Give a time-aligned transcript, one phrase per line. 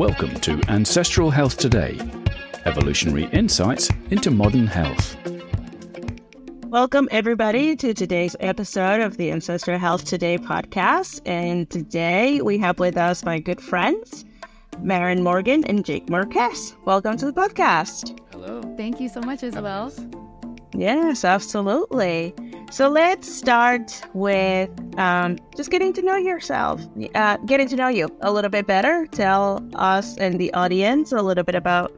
[0.00, 2.00] Welcome to Ancestral Health Today,
[2.64, 5.14] evolutionary insights into modern health.
[6.68, 11.20] Welcome, everybody, to today's episode of the Ancestral Health Today podcast.
[11.26, 14.24] And today we have with us my good friends,
[14.80, 16.74] Maren Morgan and Jake Marquez.
[16.86, 18.18] Welcome to the podcast.
[18.32, 18.62] Hello.
[18.78, 19.92] Thank you so much, Isabel.
[20.72, 22.34] Yes, absolutely.
[22.70, 26.80] So let's start with um, just getting to know yourself,
[27.16, 29.08] uh, getting to know you a little bit better.
[29.08, 31.92] Tell us and the audience a little bit about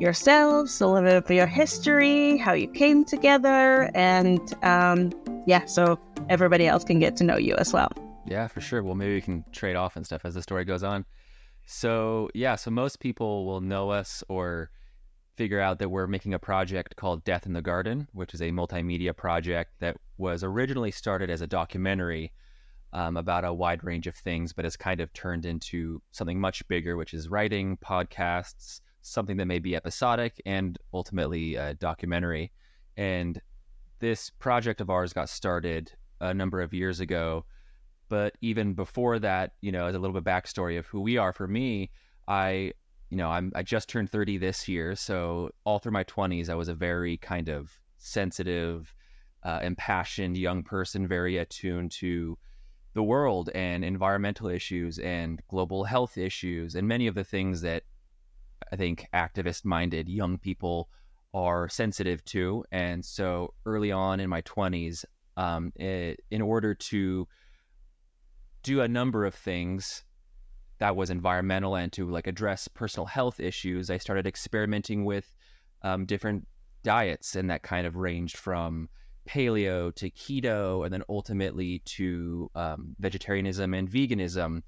[0.00, 5.12] yourselves, a little bit of your history, how you came together, and um,
[5.46, 7.92] yeah, so everybody else can get to know you as well.
[8.26, 8.82] Yeah, for sure.
[8.82, 11.04] Well, maybe we can trade off and stuff as the story goes on.
[11.64, 14.70] So, yeah, so most people will know us or
[15.36, 18.50] figure out that we're making a project called Death in the Garden, which is a
[18.50, 22.32] multimedia project that was originally started as a documentary
[22.92, 26.66] um, about a wide range of things, but has kind of turned into something much
[26.68, 32.50] bigger, which is writing, podcasts, something that may be episodic, and ultimately a documentary.
[32.96, 33.40] And
[34.00, 37.44] this project of ours got started a number of years ago.
[38.08, 41.32] But even before that, you know, as a little bit backstory of who we are,
[41.32, 41.90] for me,
[42.26, 42.72] I
[43.10, 46.54] you know, I'm I just turned 30 this year, so all through my 20s I
[46.54, 48.94] was a very kind of sensitive,
[49.42, 52.38] uh, impassioned young person, very attuned to
[52.94, 57.84] the world and environmental issues and global health issues and many of the things that
[58.72, 60.88] I think activist-minded young people
[61.32, 62.64] are sensitive to.
[62.72, 65.04] And so early on in my 20s,
[65.36, 67.28] um, it, in order to
[68.62, 70.04] do a number of things
[70.78, 75.32] that was environmental and to like address personal health issues, I started experimenting with
[75.82, 76.46] um, different
[76.82, 78.88] diets, and that kind of ranged from
[79.28, 84.62] paleo to keto, and then ultimately to um, vegetarianism and veganism.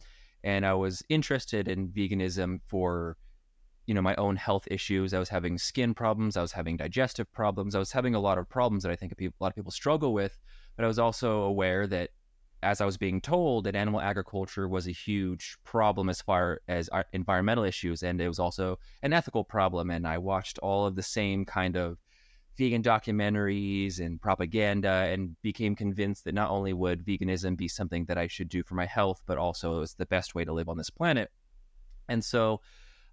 [0.45, 3.17] And I was interested in veganism for
[3.87, 5.15] you know my own health issues.
[5.15, 8.39] I was having skin problems, I was having digestive problems, I was having a lot
[8.39, 10.39] of problems that I think a, a lot of people struggle with.
[10.77, 12.11] But I was also aware that
[12.63, 16.91] as I was being told, that animal agriculture was a huge problem as far as
[17.13, 19.91] environmental issues, and it was also an ethical problem.
[19.91, 21.99] And I watched all of the same kind of
[22.61, 28.19] vegan documentaries and propaganda, and became convinced that not only would veganism be something that
[28.19, 30.69] I should do for my health, but also it was the best way to live
[30.69, 31.31] on this planet.
[32.09, 32.61] And so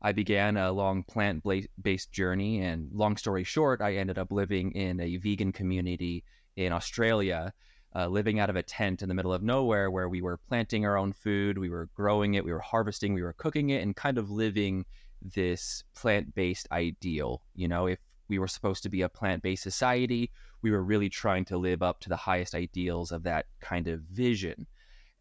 [0.02, 1.44] I began a long plant
[1.81, 2.62] based journey.
[2.62, 6.24] And long story short, I ended up living in a vegan community
[6.56, 7.53] in Australia
[7.96, 10.85] uh, living out of a tent in the middle of nowhere where we were planting
[10.85, 13.96] our own food, we were growing it, we were harvesting, we were cooking it, and
[13.96, 14.85] kind of living
[15.22, 17.41] this plant based ideal.
[17.56, 21.09] You know, if we were supposed to be a plant based society, we were really
[21.09, 24.67] trying to live up to the highest ideals of that kind of vision.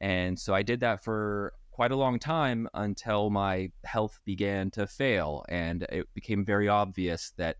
[0.00, 4.86] And so I did that for quite a long time until my health began to
[4.86, 5.44] fail.
[5.48, 7.56] And it became very obvious that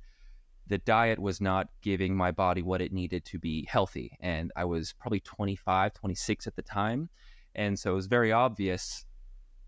[0.68, 4.16] the diet was not giving my body what it needed to be healthy.
[4.20, 7.08] And I was probably 25, 26 at the time.
[7.54, 9.04] And so it was very obvious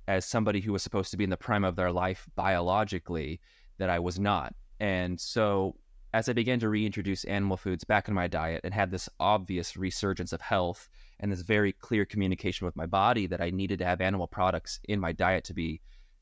[0.09, 3.41] as somebody who was supposed to be in the prime of their life biologically
[3.77, 4.55] that I was not.
[4.81, 5.77] And so
[6.15, 9.77] as I began to reintroduce animal foods back in my diet and had this obvious
[9.77, 10.89] resurgence of health
[11.21, 14.81] and this very clear communication with my body that I needed to have animal products
[14.89, 15.81] in my diet to be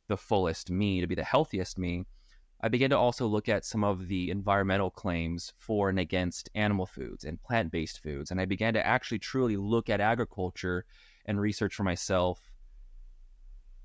[0.09, 2.05] the fullest me, to be the healthiest me,
[2.61, 6.87] I began to also look at some of the environmental claims for and against animal
[6.87, 8.31] foods and plant based foods.
[8.31, 10.85] And I began to actually truly look at agriculture
[11.27, 12.51] and research for myself,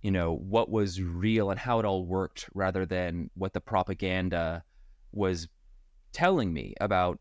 [0.01, 4.63] you know, what was real and how it all worked rather than what the propaganda
[5.11, 5.47] was
[6.11, 7.19] telling me about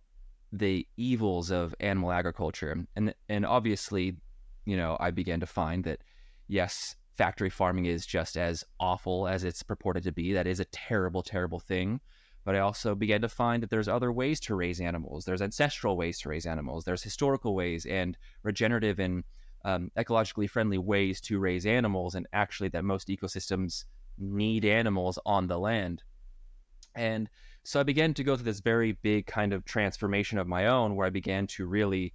[0.52, 2.86] the evils of animal agriculture.
[2.96, 4.16] And and obviously,
[4.64, 6.00] you know, I began to find that
[6.48, 10.32] yes, factory farming is just as awful as it's purported to be.
[10.32, 12.00] That is a terrible, terrible thing.
[12.44, 15.26] But I also began to find that there's other ways to raise animals.
[15.26, 16.84] There's ancestral ways to raise animals.
[16.84, 19.24] There's historical ways and regenerative and
[19.64, 22.14] um, ecologically friendly ways to raise animals.
[22.14, 23.84] And actually, that most ecosystems
[24.18, 26.02] need animals on the land.
[26.94, 27.28] And
[27.62, 30.96] so I began to go through this very big kind of transformation of my own
[30.96, 32.12] where I began to really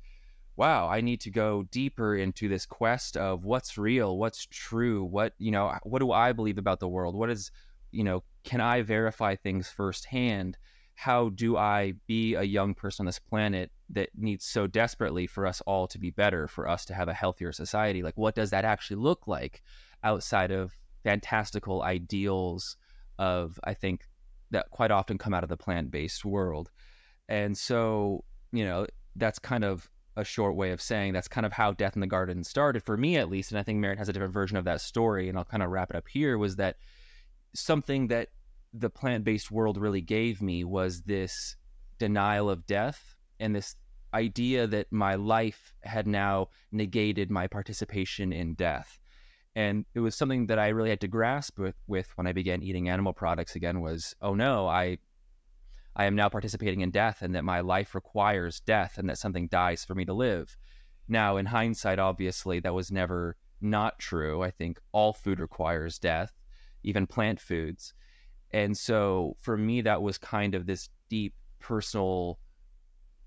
[0.57, 5.33] wow, I need to go deeper into this quest of what's real, what's true, what,
[5.38, 7.15] you know, what do I believe about the world?
[7.15, 7.51] What is,
[7.91, 10.57] you know, can I verify things firsthand?
[10.95, 15.45] How do I be a young person on this planet that needs so desperately for
[15.45, 18.01] us all to be better, for us to have a healthier society?
[18.01, 19.62] Like, what does that actually look like
[20.03, 22.77] outside of fantastical ideals
[23.19, 24.07] of, I think,
[24.51, 26.71] that quite often come out of the plant based world?
[27.27, 31.51] And so, you know, that's kind of a short way of saying that's kind of
[31.51, 34.07] how Death in the Garden started for me at least, and I think Maren has
[34.07, 36.38] a different version of that story, and I'll kind of wrap it up here.
[36.38, 36.77] Was that
[37.53, 38.30] something that
[38.77, 41.56] the plant-based world really gave me was this
[41.98, 43.75] denial of death and this
[44.13, 49.00] idea that my life had now negated my participation in death.
[49.56, 52.62] And it was something that i really had to grasp with, with when i began
[52.62, 54.98] eating animal products again was oh no i
[55.95, 59.48] i am now participating in death and that my life requires death and that something
[59.48, 60.57] dies for me to live.
[61.07, 64.44] Now in hindsight obviously that was never not true.
[64.44, 66.33] I think all food requires death
[66.83, 67.94] even plant foods
[68.51, 72.39] and so for me that was kind of this deep personal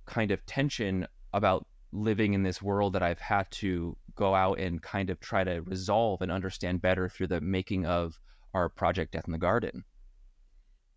[0.07, 4.83] kind of tension about living in this world that I've had to go out and
[4.83, 8.19] kind of try to resolve and understand better through the making of
[8.55, 9.85] our project Death in the Garden.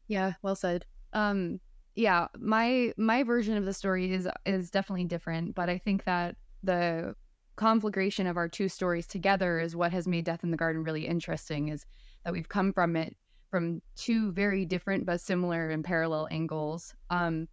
[0.07, 0.85] Yeah, well said.
[1.13, 1.59] Um
[1.95, 6.35] yeah, my my version of the story is is definitely different, but I think that
[6.63, 7.15] the
[7.55, 11.05] conflagration of our two stories together is what has made Death in the Garden really
[11.05, 11.85] interesting is
[12.23, 13.15] that we've come from it
[13.51, 16.95] from two very different but similar and parallel angles.
[17.11, 17.47] Um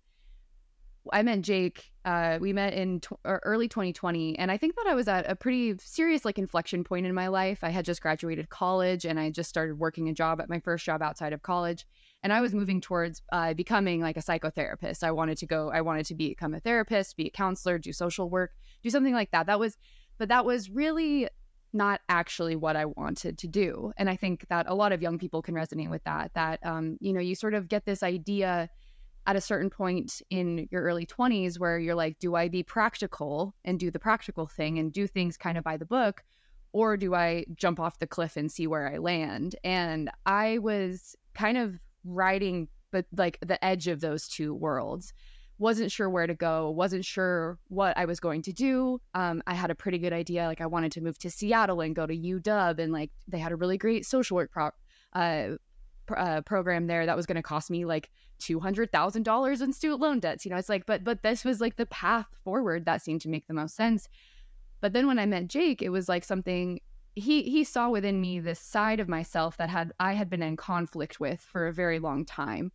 [1.12, 1.92] I met Jake.
[2.04, 5.36] Uh, we met in tw- early 2020, and I think that I was at a
[5.36, 7.62] pretty serious like inflection point in my life.
[7.62, 10.84] I had just graduated college, and I just started working a job at my first
[10.84, 11.86] job outside of college,
[12.22, 15.02] and I was moving towards uh, becoming like a psychotherapist.
[15.02, 15.70] I wanted to go.
[15.70, 18.52] I wanted to become a therapist, be a counselor, do social work,
[18.82, 19.46] do something like that.
[19.46, 19.76] That was,
[20.18, 21.28] but that was really
[21.72, 23.92] not actually what I wanted to do.
[23.96, 26.32] And I think that a lot of young people can resonate with that.
[26.34, 28.68] That um, you know, you sort of get this idea
[29.26, 33.54] at a certain point in your early 20s where you're like, do I be practical
[33.64, 36.24] and do the practical thing and do things kind of by the book?
[36.72, 39.56] Or do I jump off the cliff and see where I land?
[39.64, 45.12] And I was kind of riding but like the edge of those two worlds
[45.58, 49.54] wasn't sure where to go wasn't sure what i was going to do um, i
[49.54, 52.16] had a pretty good idea like i wanted to move to seattle and go to
[52.16, 54.70] uw and like they had a really great social work pro-
[55.14, 55.56] uh,
[56.16, 59.72] uh, program there that was going to cost me like two hundred thousand dollars in
[59.72, 60.44] student loan debts.
[60.44, 63.28] You know, it's like, but but this was like the path forward that seemed to
[63.28, 64.08] make the most sense.
[64.80, 66.80] But then when I met Jake, it was like something
[67.14, 70.56] he he saw within me this side of myself that had I had been in
[70.56, 72.72] conflict with for a very long time.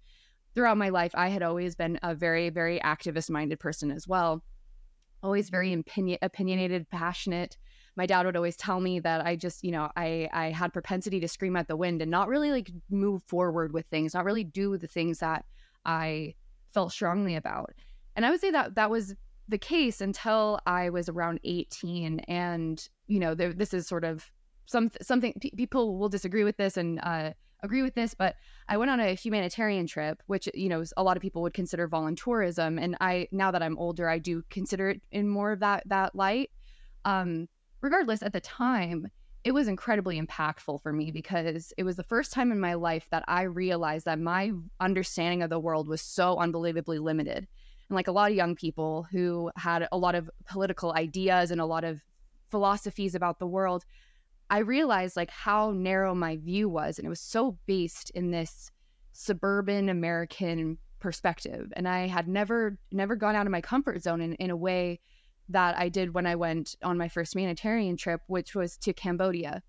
[0.56, 4.44] Throughout my life, I had always been a very very activist minded person as well.
[5.22, 7.58] Always very opinion, opinionated, passionate
[7.96, 11.20] my dad would always tell me that I just, you know, I I had propensity
[11.20, 14.44] to scream at the wind and not really like move forward with things, not really
[14.44, 15.46] do the things that
[15.86, 16.34] I
[16.74, 17.74] felt strongly about.
[18.16, 19.16] And I would say that that was
[19.48, 24.32] the case until I was around 18 and you know, there, this is sort of
[24.66, 27.32] some something p- people will disagree with this and uh,
[27.64, 28.36] agree with this, but
[28.68, 31.88] I went on a humanitarian trip, which you know a lot of people would consider
[31.88, 35.84] voluntourism, and I now that I'm older, I do consider it in more of that
[35.88, 36.52] that light.
[37.06, 37.48] Um,
[37.82, 39.08] regardless, at the time,
[39.44, 43.08] it was incredibly impactful for me because it was the first time in my life
[43.12, 47.48] that I realized that my understanding of the world was so unbelievably limited.
[47.90, 51.60] And like a lot of young people who had a lot of political ideas and
[51.60, 52.02] a lot of
[52.50, 53.84] philosophies about the world,
[54.54, 57.00] I realized like how narrow my view was.
[57.00, 58.70] And it was so based in this
[59.12, 61.74] suburban American perspective.
[61.76, 65.00] And I had never, never gone out of my comfort zone in, in a way
[65.50, 69.64] that I did when I went on my first humanitarian trip, which was to Cambodia.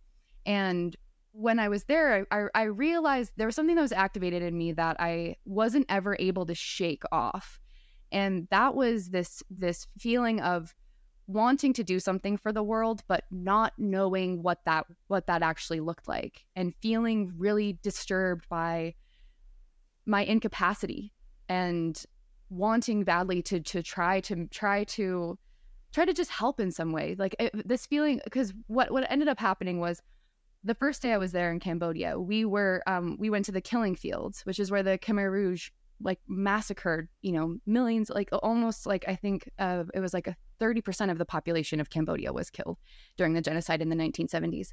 [0.44, 0.94] And
[1.32, 4.72] when I was there, I, I realized there was something that was activated in me
[4.72, 7.58] that I wasn't ever able to shake off.
[8.12, 10.74] And that was this this feeling of
[11.26, 15.80] wanting to do something for the world but not knowing what that what that actually
[15.80, 18.94] looked like and feeling really disturbed by
[20.06, 21.12] my incapacity
[21.48, 22.04] and
[22.50, 25.38] wanting badly to to try to try to
[25.92, 27.14] try to just help in some way.
[27.18, 30.02] Like it, this feeling, because what what ended up happening was
[30.64, 33.60] the first day I was there in Cambodia, we were um, we went to the
[33.60, 35.70] killing fields, which is where the Khmer Rouge
[36.02, 40.36] like massacred, you know, millions, like almost like I think uh, it was like a
[40.58, 42.78] thirty percent of the population of Cambodia was killed
[43.16, 44.72] during the genocide in the 1970s.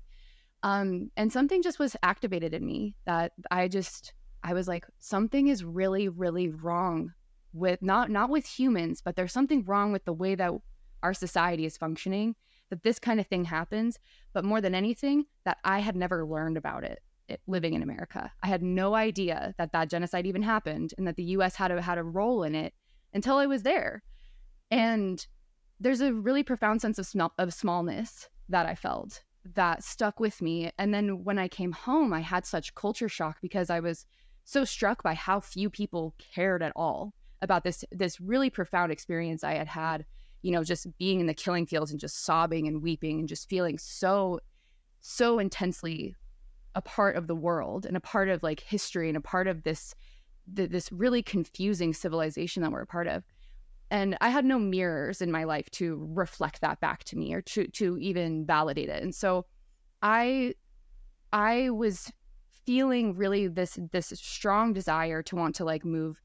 [0.64, 5.48] Um, and something just was activated in me that I just I was like, something
[5.48, 7.14] is really, really wrong
[7.54, 10.54] with not not with humans, but there's something wrong with the way that
[11.04, 12.36] our society is functioning,
[12.70, 14.00] that this kind of thing happens.
[14.34, 18.32] But more than anything, that I had never learned about it, it living in America.
[18.42, 21.56] I had no idea that that genocide even happened and that the U.S.
[21.56, 22.74] had a, had a role in it
[23.14, 24.04] until I was there.
[24.70, 25.26] And
[25.82, 29.24] there's a really profound sense of of smallness that I felt
[29.56, 30.72] that stuck with me.
[30.78, 34.06] And then when I came home, I had such culture shock because I was
[34.44, 39.44] so struck by how few people cared at all about this this really profound experience
[39.44, 40.06] I had had
[40.42, 43.50] you know, just being in the killing fields and just sobbing and weeping and just
[43.50, 44.40] feeling so,
[45.02, 46.16] so intensely
[46.74, 49.64] a part of the world and a part of like history and a part of
[49.64, 49.94] this
[50.48, 53.24] this really confusing civilization that we're a part of
[53.92, 57.42] and i had no mirrors in my life to reflect that back to me or
[57.42, 59.46] to to even validate it and so
[60.02, 60.54] i
[61.32, 62.12] i was
[62.66, 66.20] feeling really this this strong desire to want to like move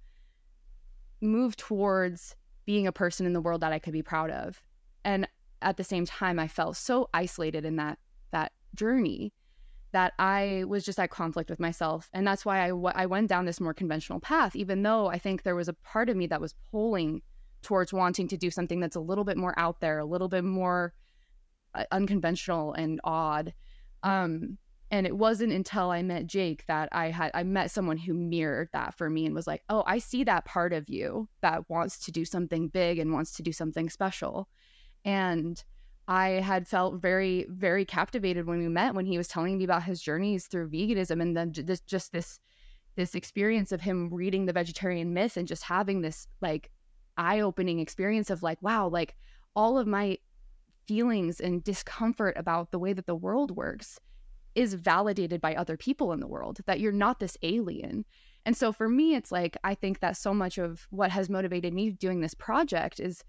[1.21, 4.61] move towards being a person in the world that I could be proud of.
[5.05, 5.27] And
[5.63, 7.99] at the same time I felt so isolated in that
[8.33, 9.33] that journey
[9.93, 12.11] that I was just at conflict with myself.
[12.13, 15.19] And that's why I, w- I went down this more conventional path, even though I
[15.19, 17.23] think there was a part of me that was pulling
[17.67, 20.45] towards wanting to do something that's a little bit more out there, a little bit
[20.45, 20.95] more
[21.75, 23.53] uh, unconventional and odd.
[24.05, 24.57] Um,
[24.93, 28.69] and it wasn't until I met Jake that I had I met someone who mirrored
[28.73, 32.05] that for me and was like, "Oh, I see that part of you that wants
[32.05, 34.49] to do something big and wants to do something special."
[35.05, 35.63] And
[36.07, 39.83] I had felt very very captivated when we met when he was telling me about
[39.83, 42.39] his journeys through veganism and then this just this
[42.95, 46.71] this experience of him reading the vegetarian myth and just having this like
[47.17, 49.15] eye-opening experience of like, wow, like
[49.55, 50.19] all of my
[50.87, 53.99] feelings and discomfort about the way that the world works
[54.55, 58.05] is validated by other people in the world, that you're not this alien.
[58.47, 61.75] And so for me, it's like, I think that so much of what has motivated
[61.75, 63.23] me doing this project is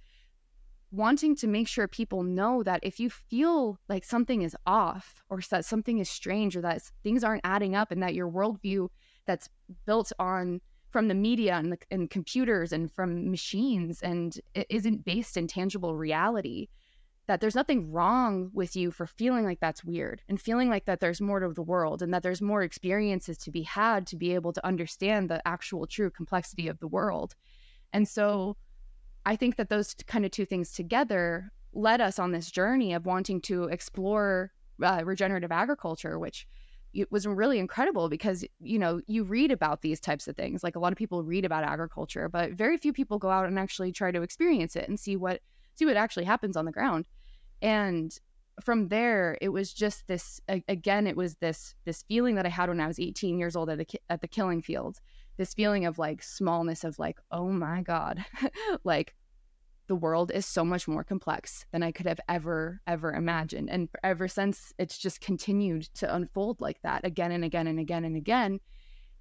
[0.92, 5.42] wanting to make sure people know that if you feel like something is off or
[5.50, 8.88] that something is strange or that things aren't adding up and that your worldview
[9.26, 9.50] that's
[9.86, 15.06] built on from the media and, the, and computers and from machines and it isn't
[15.06, 16.68] based in tangible reality
[17.28, 21.02] that there's nothing wrong with you for feeling like that's weird and feeling like that
[21.02, 24.34] there's more to the world and that there's more experiences to be had to be
[24.34, 27.36] able to understand the actual true complexity of the world.
[27.92, 28.56] And so
[29.26, 33.06] I think that those kind of two things together led us on this journey of
[33.06, 34.52] wanting to explore
[34.82, 36.48] uh, regenerative agriculture, which
[36.98, 40.76] it was really incredible because you know you read about these types of things like
[40.76, 43.92] a lot of people read about agriculture but very few people go out and actually
[43.92, 45.42] try to experience it and see what
[45.78, 47.06] see what actually happens on the ground.
[47.62, 48.12] And
[48.64, 52.70] from there it was just this again it was this this feeling that i had
[52.70, 54.98] when i was 18 years old at the at the killing field
[55.38, 58.26] this feeling of like smallness of like oh my god
[58.84, 59.14] like
[59.88, 63.70] the world is so much more complex than i could have ever ever imagined.
[63.70, 68.06] And ever since it's just continued to unfold like that again and again and again
[68.06, 68.60] and again.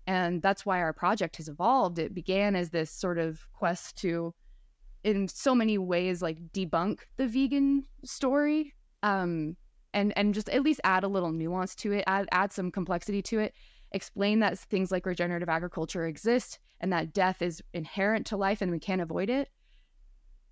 [0.06, 1.98] And that's why our project has evolved.
[1.98, 4.34] It began as this sort of quest to
[5.02, 9.56] in so many ways like debunk the vegan story um
[9.94, 13.22] and and just at least add a little nuance to it add add some complexity
[13.22, 13.54] to it
[13.92, 18.72] explain that things like regenerative agriculture exist and that death is inherent to life and
[18.72, 19.48] we can't avoid it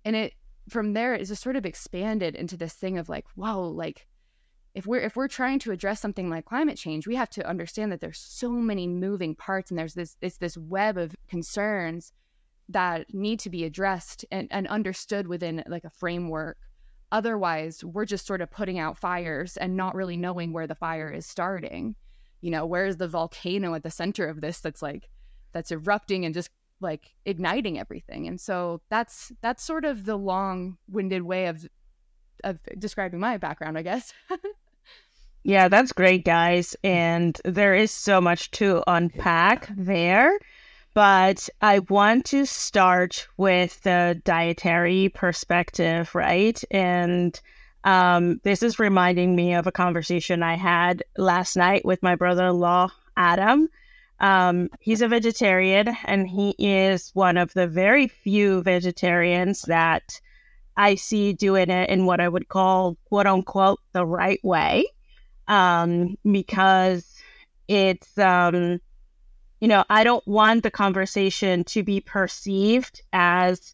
[0.05, 0.33] and it
[0.69, 4.07] from there is just sort of expanded into this thing of like wow like
[4.73, 7.91] if we're if we're trying to address something like climate change we have to understand
[7.91, 12.13] that there's so many moving parts and there's this it's this web of concerns
[12.69, 16.57] that need to be addressed and, and understood within like a framework.
[17.11, 21.11] Otherwise we're just sort of putting out fires and not really knowing where the fire
[21.11, 21.95] is starting.
[22.41, 25.09] You know where's the volcano at the center of this that's like
[25.51, 26.49] that's erupting and just
[26.81, 31.65] like igniting everything and so that's that's sort of the long-winded way of
[32.43, 34.13] of describing my background i guess
[35.43, 40.37] yeah that's great guys and there is so much to unpack there
[40.95, 46.63] but I want to start with the dietary perspective, right?
[46.71, 47.39] And
[47.83, 52.47] um, this is reminding me of a conversation I had last night with my brother
[52.47, 53.67] in law, Adam.
[54.19, 60.19] Um, he's a vegetarian and he is one of the very few vegetarians that
[60.77, 64.85] I see doing it in what I would call, quote unquote, the right way.
[65.47, 67.15] Um, because
[67.67, 68.79] it's, um,
[69.59, 73.73] you know, I don't want the conversation to be perceived as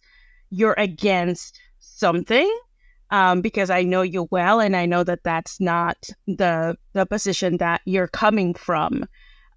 [0.49, 2.51] you're against something
[3.11, 7.57] um, because I know you well, and I know that that's not the the position
[7.57, 9.05] that you're coming from.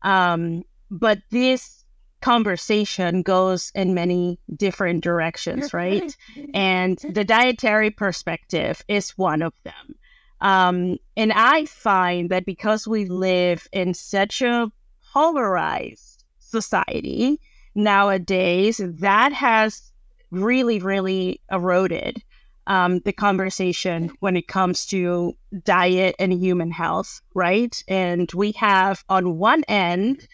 [0.03, 1.85] Um, but this
[2.21, 6.17] conversation goes in many different directions, right?
[6.55, 9.95] and the dietary perspective is one of them.
[10.41, 14.71] Um, and I find that because we live in such a
[15.12, 17.41] polarized society
[17.75, 19.93] nowadays, that has
[20.31, 22.23] really, really eroded
[22.67, 27.83] um, the conversation when it comes to diet and human health, right?
[27.88, 30.26] And we have on one end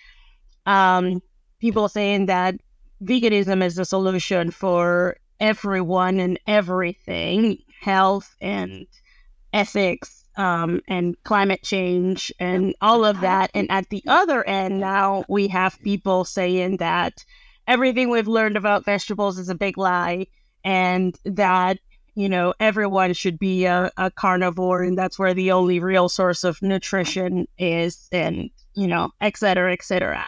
[0.71, 1.21] um,
[1.59, 2.55] people saying that
[3.03, 8.87] veganism is the solution for everyone and everything, health and
[9.53, 13.51] ethics um, and climate change and all of that.
[13.53, 17.25] And at the other end, now we have people saying that
[17.67, 20.27] everything we've learned about vegetables is a big lie
[20.63, 21.79] and that
[22.15, 26.43] you know everyone should be a, a carnivore and that's where the only real source
[26.45, 30.27] of nutrition is and you know et cetera et cetera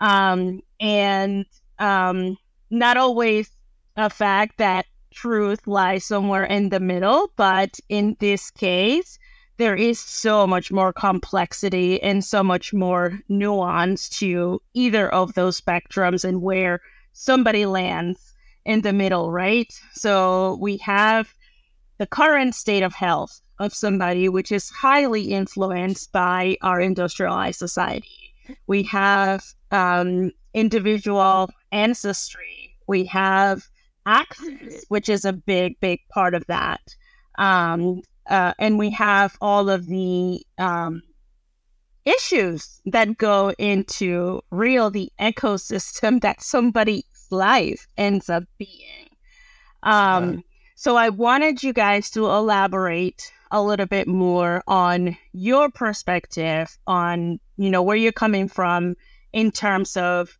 [0.00, 1.44] um, and
[1.78, 2.36] um,
[2.70, 3.50] not always
[3.96, 9.18] a fact that truth lies somewhere in the middle but in this case
[9.60, 15.60] there is so much more complexity and so much more nuance to either of those
[15.60, 16.80] spectrums and where
[17.12, 19.70] somebody lands in the middle, right?
[19.92, 21.34] So we have
[21.98, 28.32] the current state of health of somebody, which is highly influenced by our industrialized society.
[28.66, 32.76] We have um, individual ancestry.
[32.86, 33.68] We have
[34.06, 36.80] access, which is a big, big part of that.
[37.38, 41.02] Um, uh, and we have all of the um,
[42.04, 49.08] issues that go into real the ecosystem that somebody's life ends up being.
[49.82, 50.42] Um,
[50.80, 57.38] So I wanted you guys to elaborate a little bit more on your perspective on
[57.58, 58.96] you know where you're coming from
[59.32, 60.38] in terms of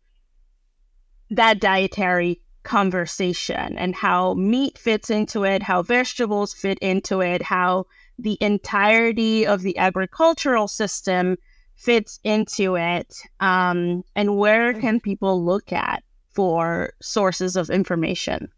[1.29, 7.85] that dietary conversation and how meat fits into it, how vegetables fit into it, how
[8.19, 11.37] the entirety of the agricultural system
[11.75, 18.49] fits into it, um, and where can people look at for sources of information?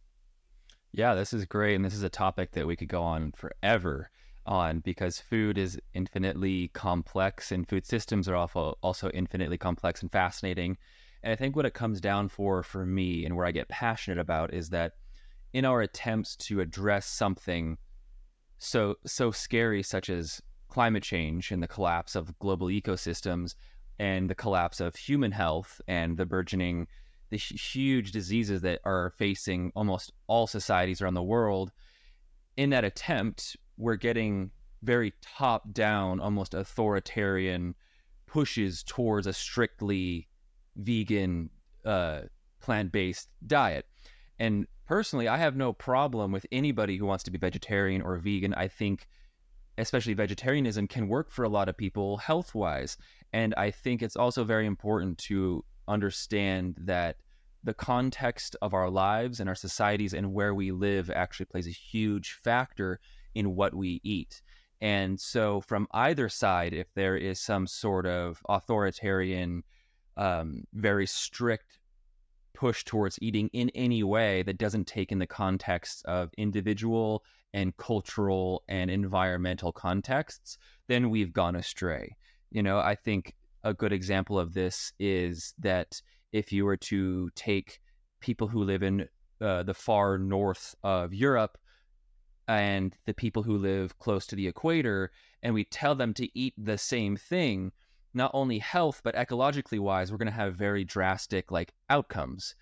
[0.92, 1.76] Yeah, this is great.
[1.76, 4.10] And this is a topic that we could go on forever
[4.46, 10.78] on because food is infinitely complex and food systems are also, infinitely complex and fascinating.
[11.24, 14.20] And I think what it comes down for for me and where I get passionate
[14.20, 14.94] about is that
[15.54, 17.78] in our attempts to address something
[18.58, 23.56] so so scary such as climate change and the collapse of global ecosystems
[24.00, 26.88] and the collapse of human health and the burgeoning
[27.30, 31.72] the huge diseases that are facing almost all societies around the world
[32.58, 34.52] in that attempt we're getting
[34.84, 37.76] very top down almost authoritarian
[38.28, 40.28] pushes towards a strictly
[40.76, 41.50] vegan,
[41.86, 42.22] uh,
[42.60, 43.86] plant based diet.
[44.40, 48.54] And personally, I have no problem with anybody who wants to be vegetarian or vegan.
[48.56, 49.08] I think,
[49.78, 52.98] especially vegetarianism, can work for a lot of people health wise.
[53.32, 57.18] And I think it's also very important to understand that
[57.64, 61.72] the context of our lives and our societies and where we live actually plays a
[61.72, 63.00] huge factor
[63.36, 64.42] in what we eat.
[64.82, 69.64] And so, from either side, if there is some sort of authoritarian
[70.18, 71.80] um, very strict
[72.54, 77.76] push towards eating in any way that doesn't take in the context of individual and
[77.78, 82.16] cultural and environmental contexts, then we've gone astray.
[82.52, 87.30] You know, I think a good example of this is that if you were to
[87.36, 87.80] take
[88.20, 89.08] people who live in
[89.42, 91.58] uh, the far north of Europe
[92.48, 96.54] and the people who live close to the equator, and we tell them to eat
[96.58, 97.72] the same thing,
[98.14, 102.56] not only health but ecologically wise we're going to have very drastic like outcomes.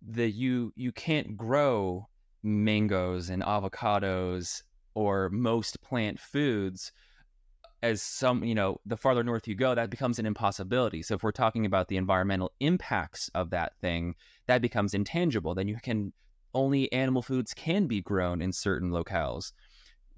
[0.00, 2.08] That you you can't grow
[2.42, 4.62] mangoes and avocados
[4.94, 6.92] or most plant foods
[7.82, 11.02] as some you know the farther north you go that becomes an impossibility.
[11.02, 14.14] So if we're talking about the environmental impacts of that thing
[14.46, 15.54] that becomes intangible.
[15.54, 16.12] Then you can
[16.54, 19.52] only animal foods can be grown in certain locales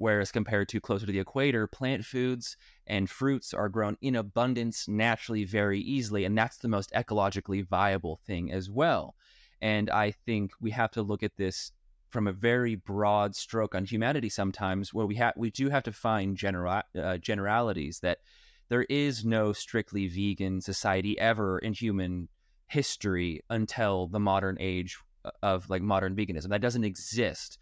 [0.01, 4.89] whereas compared to closer to the equator, plant foods and fruits are grown in abundance
[4.89, 6.25] naturally very easily.
[6.25, 9.15] And that's the most ecologically viable thing as well.
[9.61, 11.73] And I think we have to look at this
[12.09, 15.93] from a very broad stroke on humanity sometimes where we have we do have to
[15.93, 18.19] find genera- uh, generalities that
[18.71, 22.29] there is no strictly vegan society ever in human
[22.69, 24.99] history until the modern age
[25.43, 27.59] of like modern veganism that doesn't exist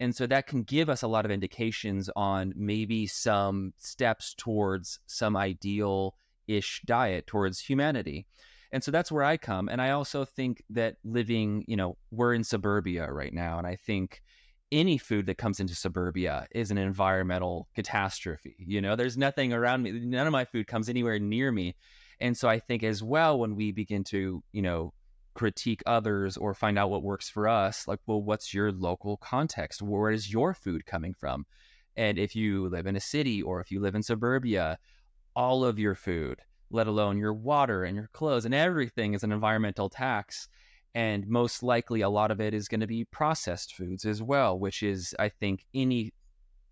[0.00, 5.00] and so that can give us a lot of indications on maybe some steps towards
[5.06, 6.14] some ideal
[6.46, 8.26] ish diet towards humanity.
[8.72, 9.68] And so that's where I come.
[9.68, 13.58] And I also think that living, you know, we're in suburbia right now.
[13.58, 14.22] And I think
[14.70, 18.56] any food that comes into suburbia is an environmental catastrophe.
[18.58, 21.76] You know, there's nothing around me, none of my food comes anywhere near me.
[22.20, 24.92] And so I think as well, when we begin to, you know,
[25.36, 29.82] critique others or find out what works for us like well what's your local context?
[29.82, 31.44] Where is your food coming from?
[31.94, 34.78] And if you live in a city or if you live in suburbia
[35.34, 39.30] all of your food let alone your water and your clothes and everything is an
[39.30, 40.48] environmental tax
[40.94, 44.58] and most likely a lot of it is going to be processed foods as well
[44.58, 46.12] which is i think any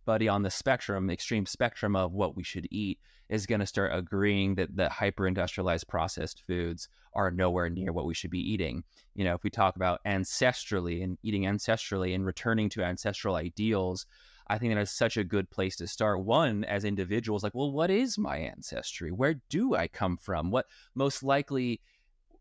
[0.04, 2.98] everybody on the spectrum, extreme spectrum of what we should eat,
[3.30, 8.04] is going to start agreeing that the hyper industrialized processed foods are nowhere near what
[8.04, 8.84] we should be eating.
[9.14, 14.04] You know, if we talk about ancestrally and eating ancestrally and returning to ancestral ideals,
[14.48, 16.22] I think that is such a good place to start.
[16.22, 19.10] One, as individuals, like, well, what is my ancestry?
[19.10, 20.50] Where do I come from?
[20.50, 21.80] What most likely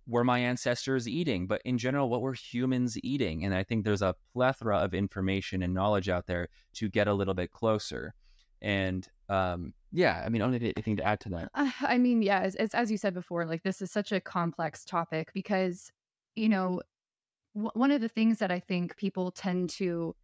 [0.08, 1.48] were my ancestors eating?
[1.48, 3.46] But in general, what were humans eating?
[3.46, 7.14] And I think there's a plethora of information and knowledge out there to get a
[7.14, 8.14] little bit closer.
[8.62, 11.50] And um, yeah, I mean, only anything to add to that.
[11.54, 15.32] Uh, I mean, yeah, as, you said before, like this is such a complex topic
[15.34, 15.92] because,
[16.36, 16.82] you know,
[17.56, 20.16] w- one of the things that I think people tend to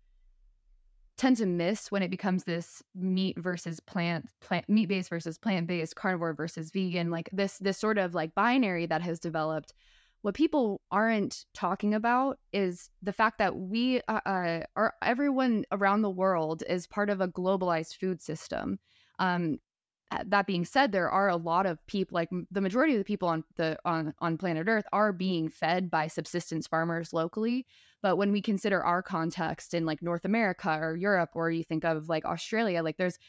[1.19, 5.67] tend to miss when it becomes this meat versus plant plant meat based versus plant
[5.67, 9.73] based carnivore versus vegan like this this sort of like binary that has developed.
[10.21, 16.03] What people aren't talking about is the fact that we uh, uh are everyone around
[16.03, 18.79] the world is part of a globalized food system.
[19.19, 19.59] Um,
[20.25, 23.27] that being said, there are a lot of people, like the majority of the people
[23.27, 27.65] on the on on planet Earth, are being fed by subsistence farmers locally.
[28.01, 31.85] But when we consider our context in like North America or Europe, or you think
[31.85, 33.19] of like Australia, like there's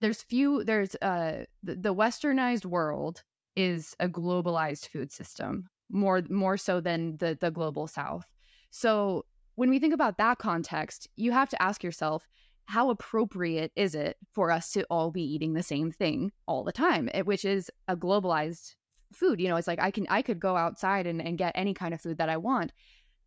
[0.00, 3.22] there's few there's uh the, the westernized world
[3.54, 8.26] is a globalized food system more more so than the the global south.
[8.70, 12.26] So when we think about that context, you have to ask yourself
[12.66, 16.72] how appropriate is it for us to all be eating the same thing all the
[16.72, 18.74] time, eh, which is a globalized
[19.12, 19.40] food.
[19.40, 21.94] You know, it's like I can I could go outside and, and get any kind
[21.94, 22.72] of food that I want.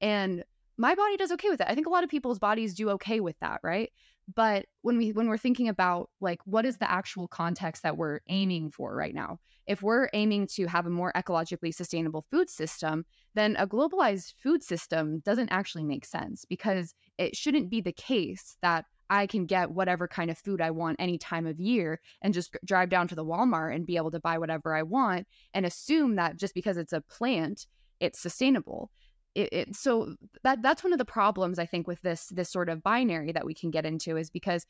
[0.01, 0.43] And
[0.77, 1.67] my body does okay with it.
[1.69, 3.91] I think a lot of people's bodies do okay with that, right?
[4.33, 8.19] But when we when we're thinking about like what is the actual context that we're
[8.27, 9.39] aiming for right now?
[9.67, 14.63] If we're aiming to have a more ecologically sustainable food system, then a globalized food
[14.63, 19.71] system doesn't actually make sense because it shouldn't be the case that I can get
[19.71, 23.15] whatever kind of food I want any time of year and just drive down to
[23.15, 26.77] the Walmart and be able to buy whatever I want and assume that just because
[26.77, 27.65] it's a plant,
[27.99, 28.91] it's sustainable.
[29.35, 32.67] It, it, so that that's one of the problems I think with this this sort
[32.67, 34.65] of binary that we can get into is because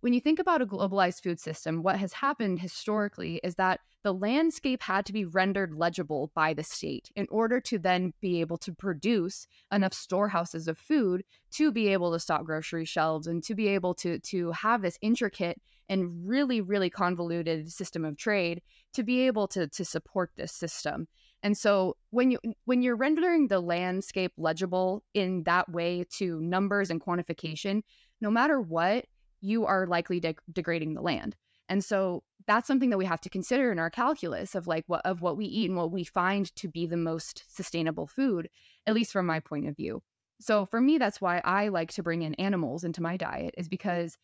[0.00, 4.14] when you think about a globalized food system, what has happened historically is that the
[4.14, 8.56] landscape had to be rendered legible by the state in order to then be able
[8.58, 13.54] to produce enough storehouses of food to be able to stock grocery shelves and to
[13.54, 15.60] be able to to have this intricate
[15.90, 18.62] and really really convoluted system of trade
[18.94, 21.06] to be able to to support this system.
[21.42, 26.88] And so when you when you're rendering the landscape legible in that way to numbers
[26.88, 27.82] and quantification,
[28.22, 29.04] no matter what,
[29.40, 31.36] you are likely de- degrading the land.
[31.68, 35.06] And so that's something that we have to consider in our calculus of like what
[35.06, 38.48] of what we eat and what we find to be the most sustainable food,
[38.86, 40.02] at least from my point of view.
[40.40, 43.68] So for me, that's why I like to bring in animals into my diet, is
[43.68, 44.16] because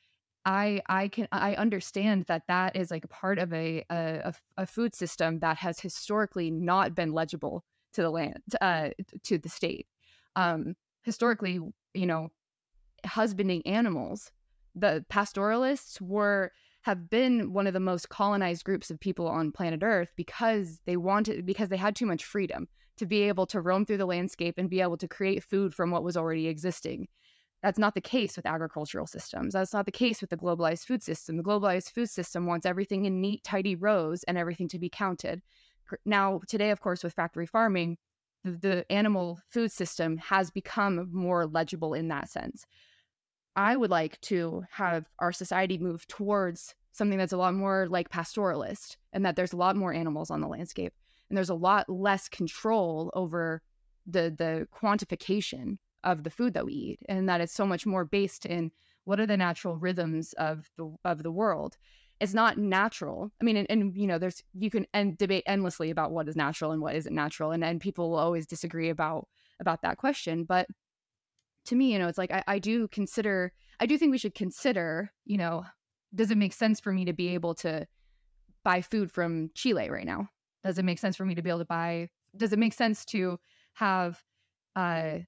[0.45, 4.67] I I can I understand that that is like a part of a a, a
[4.67, 8.91] food system that has historically not been legible to the land uh,
[9.25, 9.87] to the state.
[10.35, 11.61] Um, historically,
[11.95, 12.31] you know,
[13.05, 14.33] husbanding animals
[14.77, 19.83] the pastoralists were have been one of the most colonized groups of people on planet
[19.83, 23.85] Earth because they wanted because they had too much freedom to be able to roam
[23.85, 27.09] through the landscape and be able to create food from what was already existing.
[27.63, 29.55] That's not the case with agricultural systems.
[29.55, 31.37] That's not the case with the globalized food system.
[31.37, 35.43] The globalized food system wants everything in neat, tidy rows and everything to be counted.
[36.05, 37.99] Now, today, of course, with factory farming,
[38.45, 42.67] the, the animal food system has become more legible in that sense.
[43.57, 48.11] I would like to have our society move towards something that's a lot more like
[48.11, 50.93] pastoralist and that there's a lot more animals on the landscape
[51.29, 53.63] and there's a lot less control over
[54.07, 58.05] the the quantification of the food that we eat and that it's so much more
[58.05, 58.71] based in
[59.05, 61.77] what are the natural rhythms of the of the world.
[62.21, 63.33] It's not natural.
[63.41, 66.37] I mean and, and you know there's you can and debate endlessly about what is
[66.37, 69.29] natural and what isn't natural and and people will always disagree about
[69.61, 70.67] about that question but
[71.67, 74.35] to me, you know, it's like I, I do consider, I do think we should
[74.35, 75.65] consider, you know,
[76.15, 77.87] does it make sense for me to be able to
[78.65, 80.29] buy food from Chile right now?
[80.65, 82.09] Does it make sense for me to be able to buy?
[82.37, 83.39] Does it make sense to
[83.75, 84.23] have
[84.75, 85.19] uh,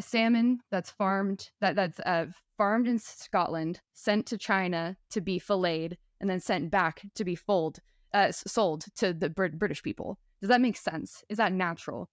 [0.00, 2.26] salmon that's farmed that that's uh,
[2.56, 7.34] farmed in Scotland, sent to China to be filleted, and then sent back to be
[7.34, 7.78] fold,
[8.14, 10.18] uh, sold to the Br- British people?
[10.40, 11.24] Does that make sense?
[11.28, 12.08] Is that natural?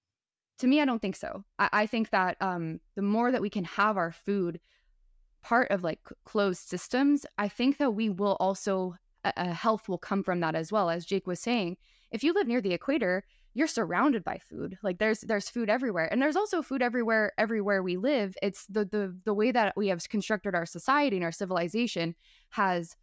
[0.60, 1.44] To me, I don't think so.
[1.58, 4.60] I, I think that um, the more that we can have our food
[5.42, 10.24] part of like closed systems, I think that we will also, uh, health will come
[10.24, 10.90] from that as well.
[10.90, 11.78] As Jake was saying,
[12.12, 16.08] if you live near the equator, you're surrounded by food like there's there's food everywhere
[16.12, 19.88] and there's also food everywhere everywhere we live it's the the the way that we
[19.88, 22.16] have constructed our society and our civilization
[22.52, 22.96] has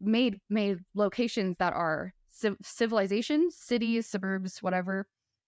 [0.00, 5.06] made made locations that are civ- civilizations cities suburbs whatever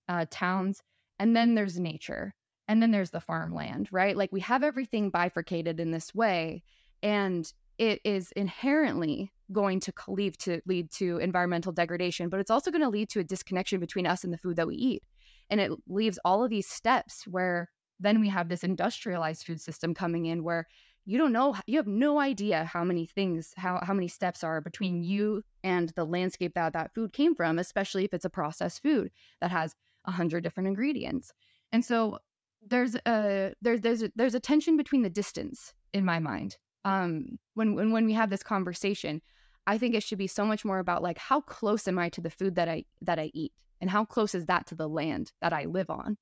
[0.08, 0.82] uh, towns
[1.18, 2.34] and then there's nature
[2.68, 6.62] and then there's the farmland right like we have everything bifurcated in this way
[7.02, 12.70] and it is inherently going to lead to lead to environmental degradation, but it's also
[12.70, 15.02] going to lead to a disconnection between us and the food that we eat.
[15.50, 19.94] And it leaves all of these steps where then we have this industrialized food system
[19.94, 20.66] coming in where
[21.06, 24.62] you don't know you have no idea how many things how how many steps are
[24.62, 28.82] between you and the landscape that that food came from especially if it's a processed
[28.82, 29.10] food
[29.42, 31.32] that has a hundred different ingredients.
[31.72, 32.18] And so
[32.66, 36.56] there's a there's there's a, there's a tension between the distance in my mind.
[36.84, 39.22] Um, when, when when we have this conversation
[39.66, 42.20] i think it should be so much more about like how close am i to
[42.20, 43.52] the food that i that i eat?
[43.80, 46.16] And how close is that to the land that i live on?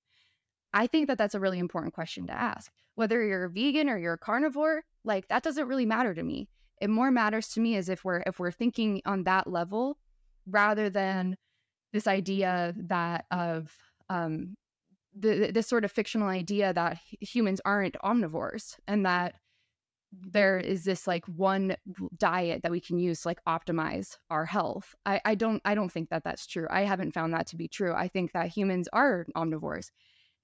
[0.73, 2.73] I think that that's a really important question to ask.
[2.95, 6.49] Whether you're a vegan or you're a carnivore like that doesn't really matter to me.
[6.81, 9.99] It more matters to me is if we're if we're thinking on that level
[10.47, 11.37] rather than
[11.93, 13.75] this idea that of
[14.09, 14.57] um,
[15.19, 19.35] the, this sort of fictional idea that humans aren't omnivores and that
[20.13, 21.75] there is this like one
[22.19, 24.95] diet that we can use to like optimize our health.
[25.07, 26.67] I, I don't i don't think that that's true.
[26.71, 27.95] I haven't found that to be true.
[27.95, 29.91] I think that humans are omnivores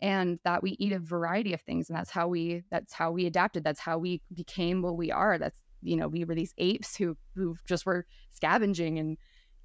[0.01, 3.27] and that we eat a variety of things and that's how we that's how we
[3.27, 3.63] adapted.
[3.65, 5.39] That's how we became what we are.
[5.39, 9.19] That's you know we were these apes who who just were scavenging and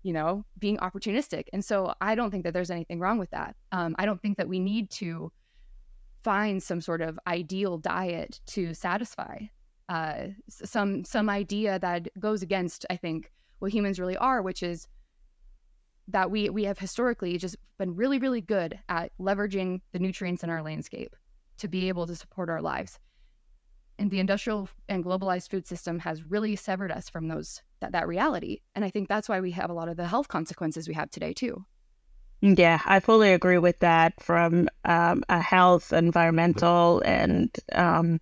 [0.04, 3.56] you know being opportunistic and so i don't think that there's anything wrong with that
[3.72, 5.32] um, i don't think that we need to
[6.24, 9.40] find some sort of ideal diet to satisfy
[9.90, 14.88] uh, some some idea that goes against I think what humans really are, which is
[16.08, 20.50] that we we have historically just been really really good at leveraging the nutrients in
[20.50, 21.16] our landscape
[21.58, 23.00] to be able to support our lives.
[24.00, 28.08] And the industrial and globalized food system has really severed us from those that, that
[28.08, 28.62] reality.
[28.76, 31.12] And I think that's why we have a lot of the health consequences we have
[31.12, 31.66] today too.
[32.42, 38.20] Yeah, I fully agree with that from um, a health, environmental, and um,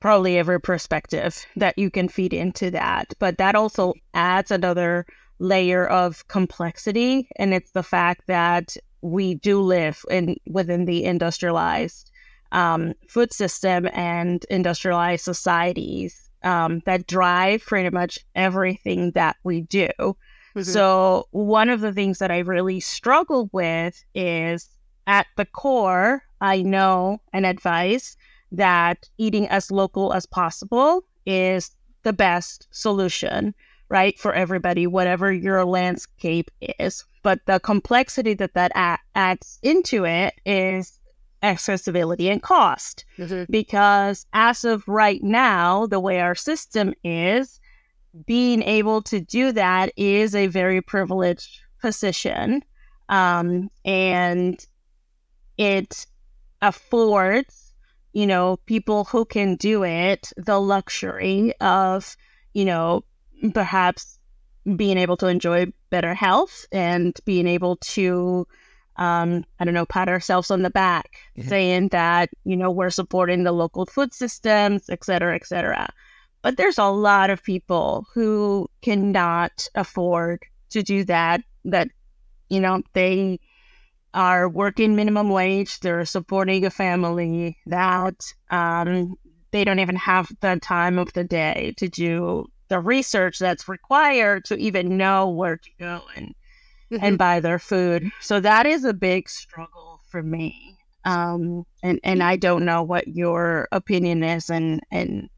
[0.00, 3.12] probably every perspective that you can feed into that.
[3.18, 5.06] But that also adds another
[5.38, 7.28] layer of complexity.
[7.36, 12.10] And it's the fact that we do live in within the industrialized
[12.52, 19.88] um, food system and industrialized societies um, that drive pretty much everything that we do.
[19.98, 20.62] Mm-hmm.
[20.62, 24.68] So, one of the things that I really struggle with is
[25.06, 28.16] at the core, I know and advise
[28.52, 31.72] that eating as local as possible is
[32.04, 33.54] the best solution,
[33.88, 37.04] right, for everybody, whatever your landscape is.
[37.22, 41.00] But the complexity that that adds into it is
[41.44, 43.04] accessibility and cost.
[43.18, 43.50] Mm-hmm.
[43.50, 47.60] Because as of right now, the way our system is,
[48.26, 52.62] being able to do that is a very privileged position.
[53.08, 54.64] Um, and
[55.58, 56.06] it
[56.62, 57.64] affords
[58.14, 62.16] you know, people who can do it the luxury of,
[62.54, 63.04] you know,
[63.52, 64.18] perhaps
[64.76, 68.46] being able to enjoy better health and being able to,
[68.96, 71.48] um, I don't know, pat ourselves on the back, mm-hmm.
[71.48, 75.88] saying that, you know, we're supporting the local food systems, et cetera, et cetera.
[76.42, 81.88] But there's a lot of people who cannot afford to do that, that,
[82.48, 83.40] you know, they,
[84.14, 88.14] are working minimum wage, they're supporting a family that
[88.50, 89.16] um,
[89.50, 94.44] they don't even have the time of the day to do the research that's required
[94.44, 96.34] to even know where to go and
[96.94, 97.04] mm-hmm.
[97.04, 98.10] and buy their food.
[98.20, 100.76] So that is a big struggle for me.
[101.04, 105.28] Um, and and I don't know what your opinion is and and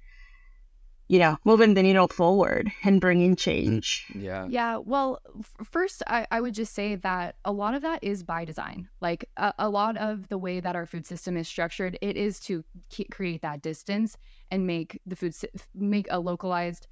[1.08, 4.06] you know, moving the needle forward and bringing change.
[4.14, 4.46] Yeah.
[4.48, 4.78] Yeah.
[4.78, 8.44] Well, f- first, I, I would just say that a lot of that is by
[8.44, 8.88] design.
[9.00, 12.40] Like a, a lot of the way that our food system is structured, it is
[12.40, 12.64] to
[13.10, 14.16] create that distance
[14.50, 16.88] and make the food, si- make a localized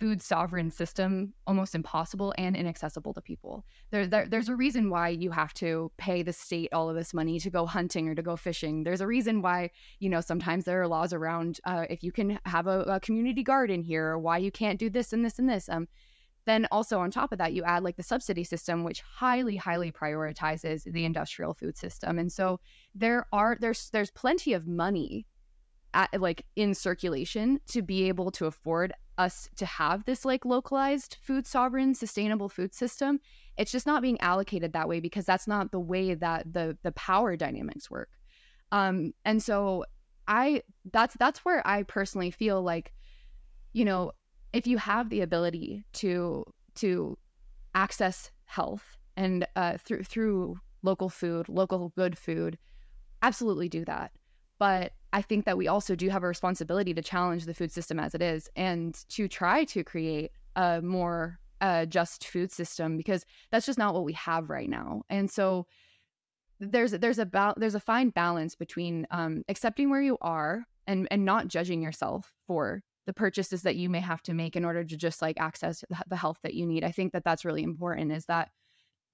[0.00, 3.66] food sovereign system almost impossible and inaccessible to people.
[3.90, 7.12] There, there, there's a reason why you have to pay the state all of this
[7.12, 8.82] money to go hunting or to go fishing.
[8.82, 12.38] There's a reason why, you know, sometimes there are laws around uh, if you can
[12.46, 15.48] have a, a, community garden here or why you can't do this and this and
[15.48, 15.68] this.
[15.68, 15.86] Um,
[16.46, 19.92] then also on top of that, you add like the subsidy system, which highly, highly
[19.92, 22.18] prioritizes the industrial food system.
[22.18, 22.58] And so
[22.94, 25.26] there are there's there's plenty of money
[25.92, 31.16] at, like in circulation to be able to afford us to have this like localized
[31.20, 33.20] food sovereign sustainable food system
[33.56, 36.92] it's just not being allocated that way because that's not the way that the the
[36.92, 38.10] power dynamics work
[38.72, 39.84] um and so
[40.26, 42.92] i that's that's where i personally feel like
[43.72, 44.12] you know
[44.52, 47.16] if you have the ability to to
[47.74, 52.58] access health and uh, through through local food, local good food,
[53.22, 54.12] absolutely do that.
[54.58, 57.98] But I think that we also do have a responsibility to challenge the food system
[57.98, 63.24] as it is and to try to create a more uh, just food system because
[63.50, 65.02] that's just not what we have right now.
[65.10, 65.66] And so
[66.60, 71.08] there's there's a ba- there's a fine balance between um, accepting where you are and
[71.10, 74.84] and not judging yourself for the purchases that you may have to make in order
[74.84, 76.84] to just like access the health that you need.
[76.84, 78.50] I think that that's really important is that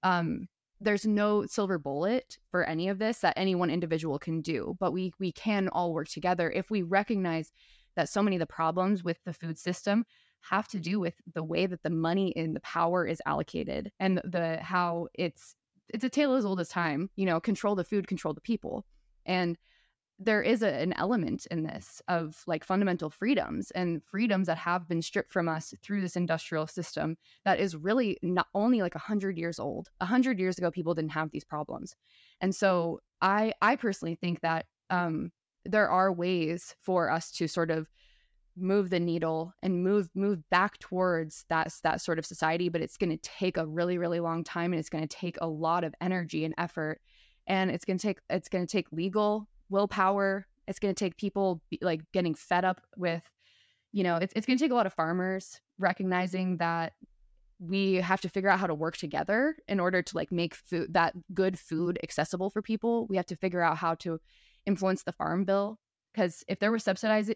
[0.03, 0.47] um
[0.79, 4.91] there's no silver bullet for any of this that any one individual can do, but
[4.91, 7.51] we we can all work together if we recognize
[7.95, 10.05] that so many of the problems with the food system
[10.41, 14.21] have to do with the way that the money and the power is allocated and
[14.23, 15.55] the how it's
[15.89, 18.85] it's a tale as old as time, you know, control the food, control the people.
[19.25, 19.57] And
[20.19, 24.87] there is a, an element in this of like fundamental freedoms and freedoms that have
[24.87, 29.37] been stripped from us through this industrial system that is really not only like 100
[29.37, 31.95] years old 100 years ago people didn't have these problems.
[32.41, 35.31] And so i i personally think that um
[35.65, 37.89] there are ways for us to sort of
[38.55, 42.97] move the needle and move move back towards that that sort of society but it's
[42.97, 45.83] going to take a really really long time and it's going to take a lot
[45.83, 46.99] of energy and effort
[47.45, 50.47] and it's going to take it's going to take legal willpower.
[50.67, 53.23] It's going to take people like getting fed up with,
[53.91, 56.93] you know, it's, it's going to take a lot of farmers recognizing that
[57.59, 60.93] we have to figure out how to work together in order to like make food
[60.93, 63.07] that good food accessible for people.
[63.07, 64.19] We have to figure out how to
[64.65, 65.79] influence the farm bill
[66.13, 67.33] because if there were subsidized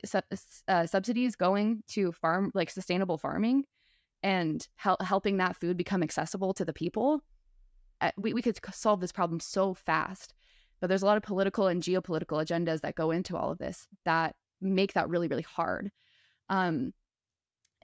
[0.68, 3.66] uh, subsidies going to farm like sustainable farming
[4.24, 7.22] and hel- helping that food become accessible to the people,
[8.02, 10.34] uh, we, we could solve this problem so fast.
[10.82, 13.88] But there's a lot of political and geopolitical agendas that go into all of this
[14.04, 15.92] that make that really, really hard.
[16.50, 16.94] Um,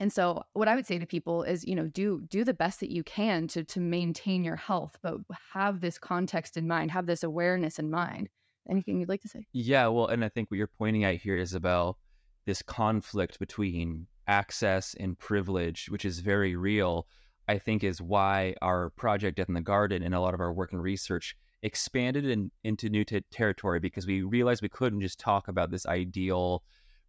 [0.00, 2.80] and so what I would say to people is, you know, do do the best
[2.80, 5.16] that you can to to maintain your health, but
[5.52, 8.28] have this context in mind, have this awareness in mind.
[8.70, 9.46] Anything you'd like to say?
[9.52, 11.98] Yeah, well, and I think what you're pointing at here, Isabel,
[12.44, 17.06] this conflict between access and privilege, which is very real,
[17.48, 20.52] I think is why our project Death in the Garden and a lot of our
[20.52, 25.18] work and research expanded in, into new t- territory because we realized we couldn't just
[25.18, 26.62] talk about this ideal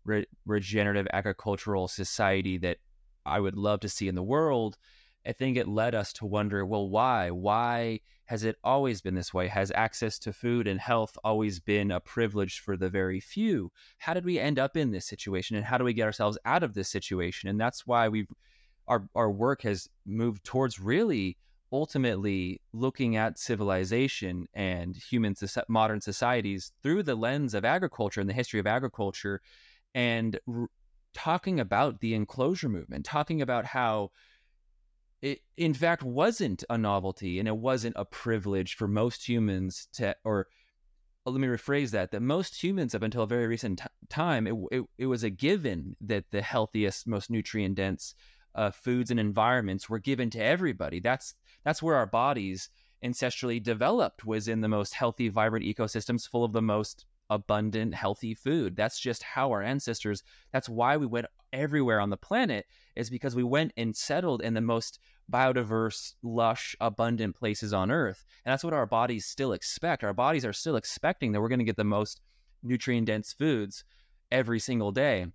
[0.05, 2.77] re- regenerative agricultural society that
[3.25, 4.77] I would love to see in the world.
[5.25, 7.29] I think it led us to wonder, well, why?
[7.29, 9.47] Why has it always been this way?
[9.47, 13.71] Has access to food and health always been a privilege for the very few?
[13.97, 16.63] How did we end up in this situation and how do we get ourselves out
[16.63, 17.49] of this situation?
[17.49, 18.31] And that's why we've
[18.87, 21.37] our our work has moved towards really
[21.71, 25.35] ultimately looking at civilization and human
[25.67, 29.41] modern societies through the lens of agriculture and the history of agriculture
[29.93, 30.67] and r-
[31.13, 34.09] talking about the enclosure movement talking about how
[35.21, 40.15] it in fact wasn't a novelty and it wasn't a privilege for most humans to
[40.23, 40.47] or
[41.25, 44.47] uh, let me rephrase that that most humans up until a very recent t- time
[44.47, 48.15] it, it, it was a given that the healthiest most nutrient dense
[48.59, 50.99] uh, foods and environments were given to everybody.
[50.99, 52.69] That's that's where our bodies
[53.03, 58.33] ancestrally developed was in the most healthy, vibrant ecosystems full of the most abundant, healthy
[58.33, 58.75] food.
[58.75, 60.23] That's just how our ancestors.
[60.51, 62.65] That's why we went everywhere on the planet
[62.97, 64.99] is because we went and settled in the most
[65.31, 70.03] biodiverse, lush, abundant places on Earth, and that's what our bodies still expect.
[70.03, 72.19] Our bodies are still expecting that we're going to get the most
[72.61, 73.85] nutrient dense foods
[74.31, 75.27] every single day.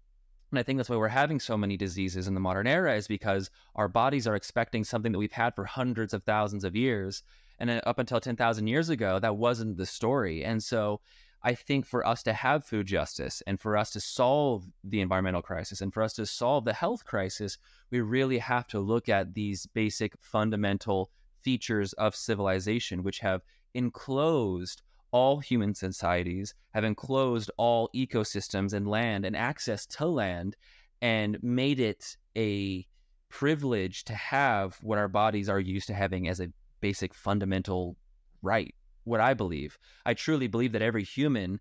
[0.55, 3.09] And I think that's why we're having so many diseases in the modern era is
[3.09, 7.25] because our bodies are expecting something that we've had for hundreds of thousands of years.
[7.59, 10.45] And uh, up until 10,000 years ago, that wasn't the story.
[10.45, 11.01] And so
[11.43, 15.43] I think for us to have food justice and for us to solve the environmental
[15.43, 17.59] crisis and for us to solve the health crisis,
[17.91, 21.11] we really have to look at these basic fundamental
[21.43, 23.43] features of civilization, which have
[23.75, 24.83] enclosed
[25.15, 30.57] all human societies have enclosed all ecosystems and land and access to land
[31.03, 32.85] and made it a
[33.29, 36.49] privilege to have what our bodies are used to having as a
[36.81, 37.97] basic fundamental
[38.43, 38.75] right.
[39.05, 39.79] What I believe.
[40.05, 41.61] I truly believe that every human,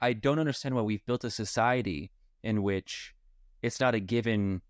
[0.00, 2.12] I don't understand why we've built a society
[2.44, 3.14] in which
[3.62, 4.62] it's not a given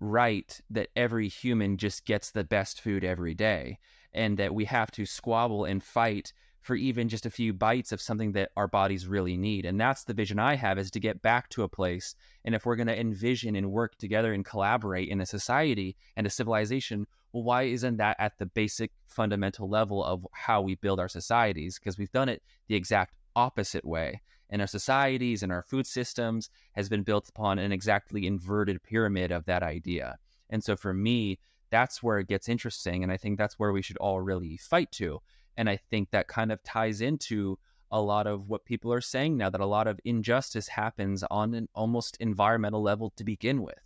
[0.00, 3.78] right that every human just gets the best food every day
[4.14, 6.32] and that we have to squabble and fight
[6.64, 9.66] for even just a few bites of something that our bodies really need.
[9.66, 12.14] And that's the vision I have is to get back to a place.
[12.46, 16.26] And if we're going to envision and work together and collaborate in a society and
[16.26, 21.00] a civilization, well, why isn't that at the basic fundamental level of how we build
[21.00, 21.78] our societies?
[21.78, 24.22] Because we've done it the exact opposite way.
[24.48, 29.32] And our societies and our food systems has been built upon an exactly inverted pyramid
[29.32, 30.16] of that idea.
[30.48, 31.38] And so for me,
[31.68, 33.02] that's where it gets interesting.
[33.02, 35.20] And I think that's where we should all really fight to
[35.56, 37.58] and I think that kind of ties into
[37.90, 41.54] a lot of what people are saying now that a lot of injustice happens on
[41.54, 43.78] an almost environmental level to begin with.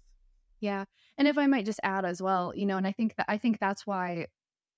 [0.60, 0.84] Yeah.
[1.18, 3.38] And if I might just add as well, you know, and I think that I
[3.38, 4.26] think that's why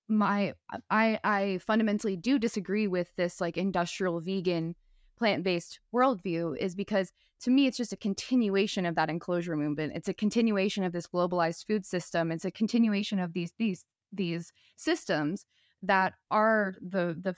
[0.07, 0.53] my
[0.89, 4.75] I I fundamentally do disagree with this like industrial vegan
[5.17, 7.11] plant-based worldview is because
[7.41, 9.93] to me it's just a continuation of that enclosure movement.
[9.95, 12.31] It's a continuation of this globalized food system.
[12.31, 15.45] It's a continuation of these these these systems
[15.83, 17.35] that are the the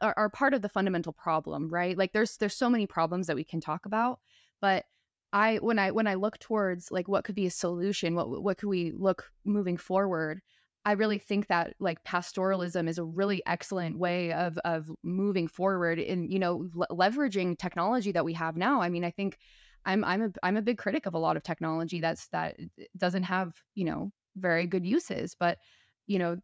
[0.00, 1.96] are part of the fundamental problem, right?
[1.96, 4.18] Like there's there's so many problems that we can talk about,
[4.60, 4.84] but
[5.32, 8.58] I when I when I look towards like what could be a solution, what what
[8.58, 10.40] could we look moving forward?
[10.84, 15.98] I really think that like pastoralism is a really excellent way of of moving forward
[15.98, 18.80] in you know leveraging technology that we have now.
[18.80, 19.38] I mean, I think
[19.84, 22.56] I'm I'm a I'm a big critic of a lot of technology that's that
[22.96, 25.58] doesn't have you know very good uses, but
[26.06, 26.38] you know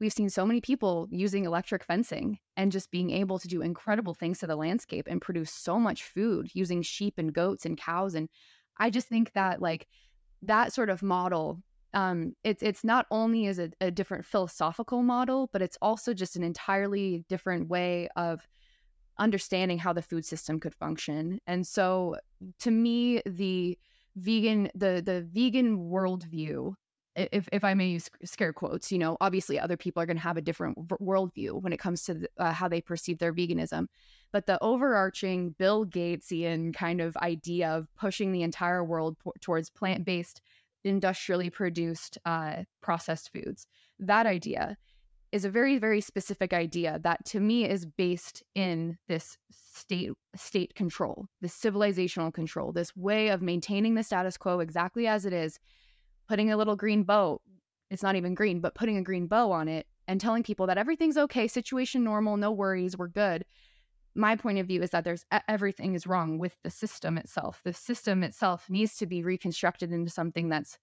[0.00, 4.14] we've seen so many people using electric fencing and just being able to do incredible
[4.14, 8.14] things to the landscape and produce so much food using sheep and goats and cows.
[8.14, 8.28] And
[8.78, 9.86] i just think that like
[10.42, 11.62] that sort of model
[11.94, 16.36] um it's it's not only as a, a different philosophical model but it's also just
[16.36, 18.46] an entirely different way of
[19.18, 21.40] understanding how the food system could function.
[21.46, 22.16] And so
[22.60, 23.78] to me the
[24.16, 26.74] vegan the the vegan worldview
[27.16, 30.22] if, if I may use scare quotes, you know, obviously other people are going to
[30.22, 33.86] have a different worldview when it comes to uh, how they perceive their veganism.
[34.32, 39.70] But the overarching Bill Gatesian kind of idea of pushing the entire world p- towards
[39.70, 40.42] plant based,
[40.84, 43.66] industrially produced uh, processed foods,
[43.98, 44.76] that idea
[45.32, 50.74] is a very very specific idea that to me is based in this state state
[50.74, 55.58] control this civilizational control this way of maintaining the status quo exactly as it is
[56.28, 57.40] putting a little green bow
[57.90, 60.78] it's not even green but putting a green bow on it and telling people that
[60.78, 63.44] everything's okay situation normal no worries we're good.
[64.14, 67.60] My point of view is that there's everything is wrong with the system itself.
[67.64, 70.78] The system itself needs to be reconstructed into something that's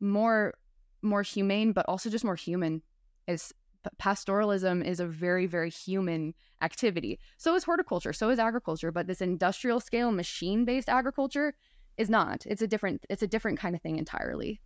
[0.00, 0.54] more
[1.02, 2.82] more humane but also just more human.
[3.26, 3.52] Is
[3.98, 7.18] pastoralism is a very very human activity.
[7.36, 11.54] So is horticulture so is agriculture but this industrial scale machine based agriculture
[11.96, 12.44] is not.
[12.46, 14.60] It's a different it's a different kind of thing entirely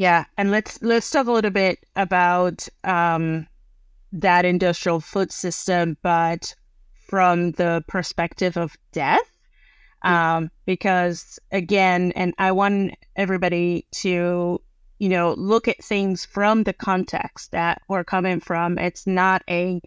[0.00, 3.46] yeah, and let's let's talk a little bit about um,
[4.12, 6.54] that industrial food system, but
[7.06, 9.30] from the perspective of death,
[10.00, 14.58] um, because again, and I want everybody to
[15.00, 18.78] you know look at things from the context that we're coming from.
[18.78, 19.82] It's not a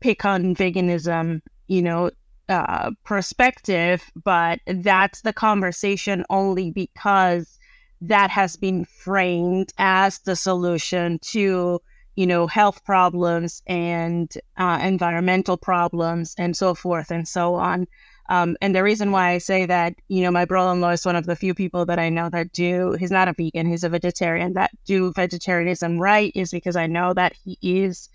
[0.00, 2.10] pick on veganism, you know,
[2.48, 7.60] uh, perspective, but that's the conversation only because
[8.08, 11.80] that has been framed as the solution to
[12.16, 17.86] you know health problems and uh, environmental problems and so forth and so on.
[18.28, 21.26] Um, and the reason why i say that you know my brother-in-law is one of
[21.26, 24.54] the few people that i know that do he's not a vegan he's a vegetarian
[24.54, 28.08] that do vegetarianism right is because i know that he is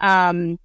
[0.00, 0.58] um,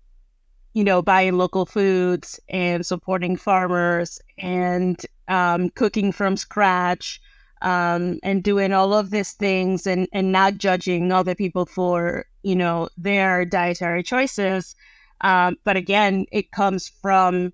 [0.73, 7.21] you know buying local foods and supporting farmers and um, cooking from scratch
[7.61, 12.55] um, and doing all of these things and, and not judging other people for, you
[12.55, 14.75] know, their dietary choices.
[15.21, 17.53] Um, but again, it comes from,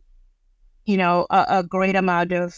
[0.86, 2.56] you know, a, a, great amount of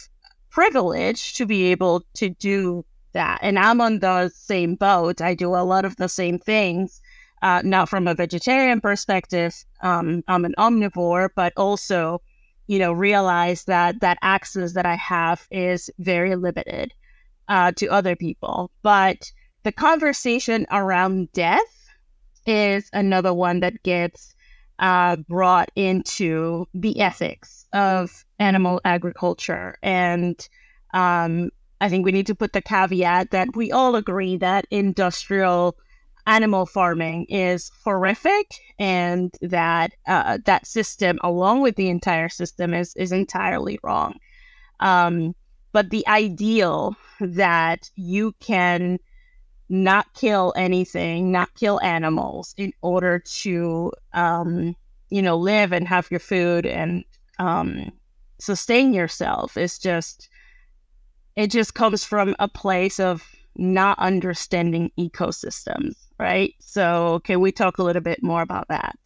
[0.51, 3.39] privilege to be able to do that.
[3.41, 5.19] And I'm on the same boat.
[5.19, 7.01] I do a lot of the same things.
[7.41, 12.21] Uh, not from a vegetarian perspective, um, I'm an omnivore, but also,
[12.67, 16.93] you know, realize that that access that I have is very limited
[17.49, 18.71] uh, to other people.
[18.81, 19.31] But
[19.63, 21.89] the conversation around death
[22.45, 24.33] is another one that gets
[24.79, 29.77] uh, brought into the ethics of animal agriculture.
[29.83, 30.47] And
[30.93, 31.49] um,
[31.81, 35.75] I think we need to put the caveat that we all agree that industrial
[36.27, 42.95] animal farming is horrific and that uh, that system, along with the entire system, is,
[42.95, 44.15] is entirely wrong.
[44.79, 45.35] Um,
[45.71, 48.99] but the ideal that you can
[49.69, 54.75] not kill anything, not kill animals in order to um,
[55.09, 57.03] you know, live and have your food and
[57.39, 57.91] um,
[58.39, 59.57] sustain yourself.
[59.57, 60.29] It's just,
[61.35, 63.23] it just comes from a place of
[63.55, 66.53] not understanding ecosystems, right?
[66.59, 68.97] So, can we talk a little bit more about that?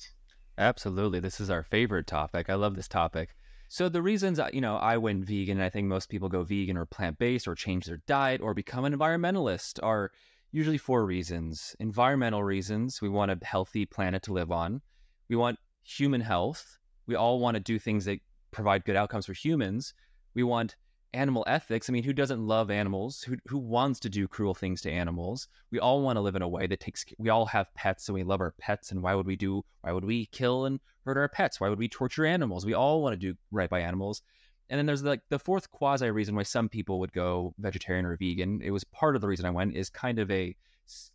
[0.57, 1.19] Absolutely.
[1.19, 2.49] This is our favorite topic.
[2.49, 3.29] I love this topic.
[3.73, 6.77] So the reasons uh, you know I went vegan, I think most people go vegan
[6.77, 10.11] or plant based or change their diet or become an environmentalist are
[10.51, 11.75] usually four reasons.
[11.79, 14.83] Environmental reasons: we want a healthy planet to live on.
[15.27, 16.77] We want human health.
[17.07, 18.19] We all want to do things that
[18.51, 19.95] provide good outcomes for humans.
[20.35, 20.75] We want
[21.13, 21.89] animal ethics.
[21.89, 23.21] I mean, who doesn't love animals?
[23.21, 25.47] Who who wants to do cruel things to animals?
[25.71, 27.05] We all want to live in a way that takes.
[27.17, 28.91] We all have pets, and we love our pets.
[28.91, 29.63] And why would we do?
[29.81, 31.59] Why would we kill and hurt our pets?
[31.59, 32.65] Why would we torture animals?
[32.65, 34.21] We all want to do right by animals.
[34.69, 38.17] And then there's like the fourth quasi reason why some people would go vegetarian or
[38.17, 38.61] vegan.
[38.63, 40.55] It was part of the reason I went is kind of a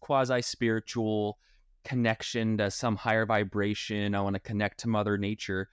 [0.00, 1.38] quasi spiritual
[1.84, 4.14] connection to some higher vibration.
[4.14, 5.68] I want to connect to Mother Nature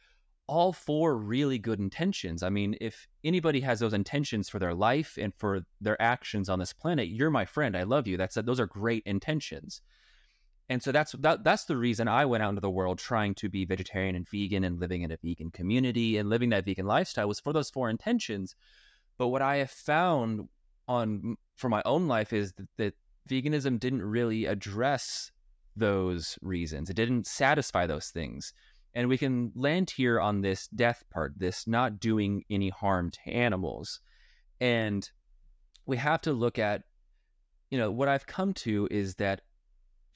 [0.48, 2.43] all four really good intentions.
[2.43, 6.60] I mean, if anybody has those intentions for their life and for their actions on
[6.60, 7.76] this planet, you're my friend.
[7.76, 8.18] I love you.
[8.18, 9.82] That's those are great intentions.
[10.70, 13.50] And so that's that, that's the reason I went out into the world trying to
[13.50, 17.28] be vegetarian and vegan and living in a vegan community and living that vegan lifestyle
[17.28, 18.56] was for those four intentions.
[19.18, 20.48] But what I have found
[20.88, 22.93] on for my own life is that, that
[23.30, 25.32] veganism didn't really address
[25.76, 26.89] those reasons.
[26.89, 28.54] It didn't satisfy those things.
[28.96, 33.30] And we can land here on this death part, this not doing any harm to
[33.30, 34.00] animals.
[34.62, 35.08] And
[35.86, 36.84] we have to look at,
[37.70, 39.41] you know, what I've come to is that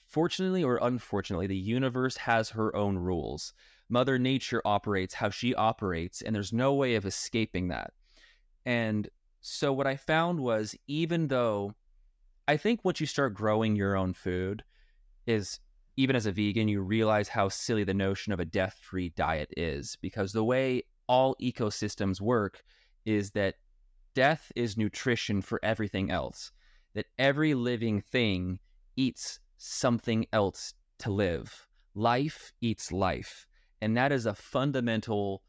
[0.08, 3.54] fortunately or unfortunately, the universe has her own rules.
[3.90, 7.92] Mother Nature operates how she operates, and there's no way of escaping that.
[8.66, 9.10] And
[9.42, 11.74] so, what I found was even though
[12.48, 14.64] I think once you start growing your own food,
[15.28, 15.60] is
[16.00, 19.54] even as a vegan, you realize how silly the notion of a death free diet
[19.58, 22.64] is because the way all ecosystems work
[23.06, 23.56] is that
[24.16, 26.54] death is nutrition for everything else,
[26.93, 28.60] that every living thing
[28.95, 31.68] eats something else to live.
[31.95, 33.45] Life eats life.
[33.82, 35.43] And that is a fundamental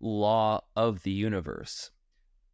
[0.00, 1.90] law of the universe.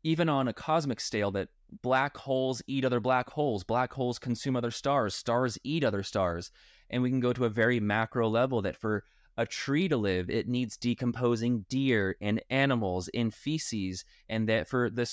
[0.03, 1.51] Even on a cosmic scale, that
[1.81, 6.51] black holes eat other black holes, black holes consume other stars, stars eat other stars
[6.91, 9.05] and we can go to a very macro level that for
[9.37, 14.91] a tree to live, it needs decomposing deer and animals in feces, and that for
[14.91, 15.11] the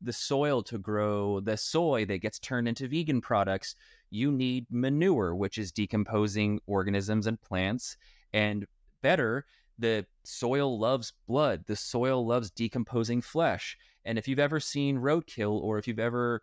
[0.00, 3.74] the soil to grow the soy that gets turned into vegan products,
[4.10, 7.96] you need manure, which is decomposing organisms and plants,
[8.32, 8.66] and
[9.02, 9.44] better,
[9.78, 11.64] the soil loves blood.
[11.66, 13.76] The soil loves decomposing flesh.
[14.04, 16.42] And if you've ever seen roadkill, or if you've ever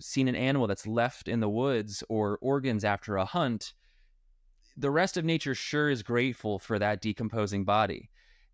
[0.00, 3.72] seen an animal that's left in the woods or organs after a hunt,
[4.76, 8.10] the rest of nature sure is grateful for that decomposing body.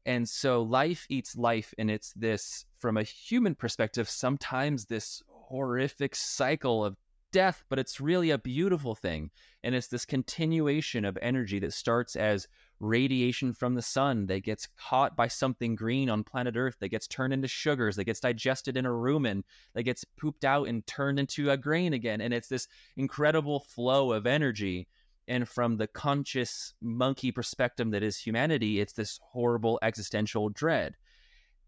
[0.06, 6.16] And so life eats life, and it's this, from a human perspective, sometimes this horrific
[6.16, 6.96] cycle of
[7.32, 9.30] death, but it's really a beautiful thing.
[9.64, 12.46] And it's this continuation of energy that starts as
[12.78, 17.06] radiation from the sun that gets caught by something green on planet Earth, that gets
[17.06, 19.42] turned into sugars, that gets digested in a rumen,
[19.74, 22.20] that gets pooped out and turned into a grain again.
[22.20, 24.88] And it's this incredible flow of energy
[25.28, 30.96] and from the conscious monkey perspective that is humanity, it's this horrible existential dread.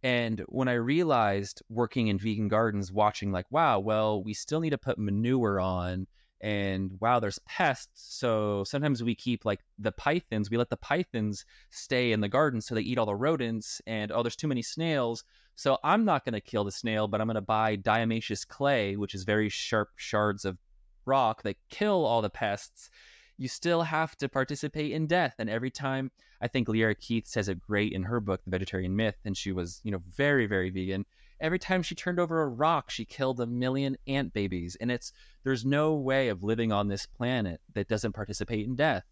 [0.02, 4.70] And when I realized working in vegan gardens, watching like, wow, well, we still need
[4.70, 6.06] to put manure on,
[6.42, 8.18] and wow, there's pests.
[8.18, 12.60] So sometimes we keep like the pythons, we let the pythons stay in the garden
[12.60, 15.24] so they eat all the rodents, and oh, there's too many snails.
[15.56, 18.96] So I'm not going to kill the snail, but I'm going to buy diatomaceous clay,
[18.96, 20.58] which is very sharp shards of
[21.06, 22.90] rock that kill all the pests
[23.36, 25.34] you still have to participate in death.
[25.38, 26.10] And every time,
[26.40, 29.52] I think Lierre Keith says it great in her book, The Vegetarian Myth, and she
[29.52, 31.04] was, you know, very, very vegan.
[31.40, 34.76] Every time she turned over a rock, she killed a million ant babies.
[34.80, 35.12] And it's,
[35.42, 39.04] there's no way of living on this planet that doesn't participate in death.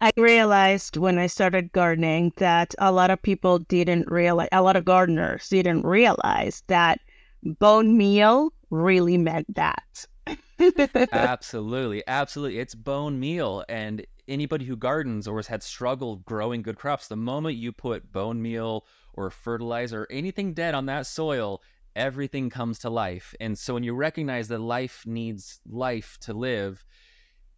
[0.00, 4.74] I realized when I started gardening that a lot of people didn't realize, a lot
[4.74, 7.00] of gardeners didn't realize that
[7.44, 10.06] bone meal really meant that
[11.12, 12.58] absolutely, absolutely.
[12.58, 17.16] It's bone meal, and anybody who gardens or has had struggle growing good crops, the
[17.16, 21.62] moment you put bone meal or fertilizer or anything dead on that soil,
[21.94, 23.34] everything comes to life.
[23.40, 26.84] And so when you recognize that life needs life to live,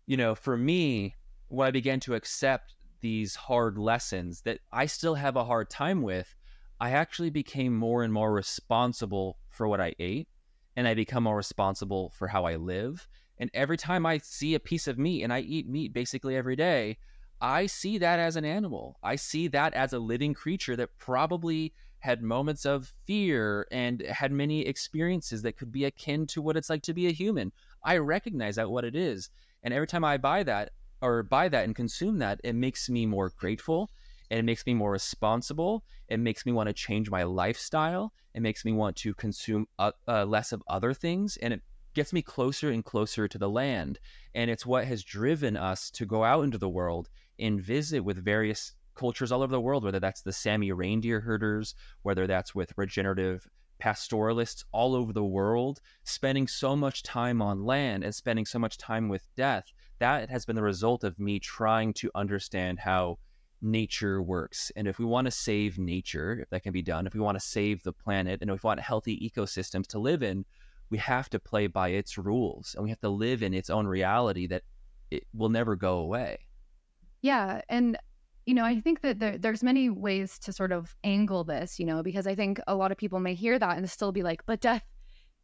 [0.06, 1.14] you know, for me,
[1.48, 6.02] when I began to accept these hard lessons that I still have a hard time
[6.02, 6.34] with,
[6.80, 10.28] I actually became more and more responsible for what I ate
[10.76, 13.06] and I become more responsible for how I live.
[13.38, 16.56] And every time I see a piece of meat, and I eat meat basically every
[16.56, 16.98] day,
[17.40, 18.96] I see that as an animal.
[19.02, 24.30] I see that as a living creature that probably had moments of fear and had
[24.30, 27.50] many experiences that could be akin to what it's like to be a human.
[27.82, 29.30] I recognize that what it is.
[29.62, 30.70] And every time I buy that
[31.00, 33.90] or buy that and consume that, it makes me more grateful
[34.34, 35.84] and it makes me more responsible.
[36.08, 38.12] It makes me want to change my lifestyle.
[38.34, 41.36] It makes me want to consume uh, uh, less of other things.
[41.36, 41.62] And it
[41.94, 44.00] gets me closer and closer to the land.
[44.34, 48.24] And it's what has driven us to go out into the world and visit with
[48.24, 52.72] various cultures all over the world, whether that's the Sami reindeer herders, whether that's with
[52.76, 53.46] regenerative
[53.78, 58.78] pastoralists all over the world, spending so much time on land and spending so much
[58.78, 59.66] time with death.
[60.00, 63.18] That has been the result of me trying to understand how
[63.64, 64.70] nature works.
[64.76, 67.38] And if we want to save nature, if that can be done, if we want
[67.38, 70.44] to save the planet, and if we want healthy ecosystems to live in,
[70.90, 73.86] we have to play by its rules and we have to live in its own
[73.86, 74.62] reality that
[75.10, 76.38] it will never go away.
[77.22, 77.62] Yeah.
[77.68, 77.96] And,
[78.46, 81.86] you know, I think that there, there's many ways to sort of angle this, you
[81.86, 84.44] know, because I think a lot of people may hear that and still be like,
[84.46, 84.84] but death,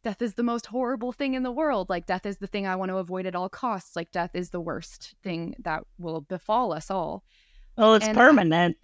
[0.03, 1.89] death is the most horrible thing in the world.
[1.89, 3.95] Like, death is the thing I want to avoid at all costs.
[3.95, 7.23] Like, death is the worst thing that will befall us all.
[7.77, 8.77] Well, it's and, permanent.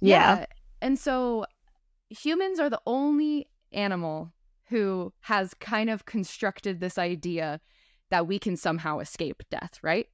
[0.00, 0.38] Yeah.
[0.38, 0.46] yeah.
[0.80, 1.46] And so
[2.08, 4.32] humans are the only animal
[4.68, 7.60] who has kind of constructed this idea
[8.10, 10.08] that we can somehow escape death, right?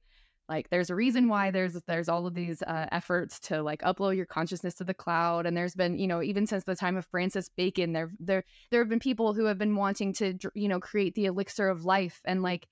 [0.51, 4.17] like there's a reason why there's there's all of these uh, efforts to like upload
[4.17, 7.05] your consciousness to the cloud and there's been you know even since the time of
[7.05, 10.79] francis bacon there there there have been people who have been wanting to you know
[10.79, 12.67] create the elixir of life and like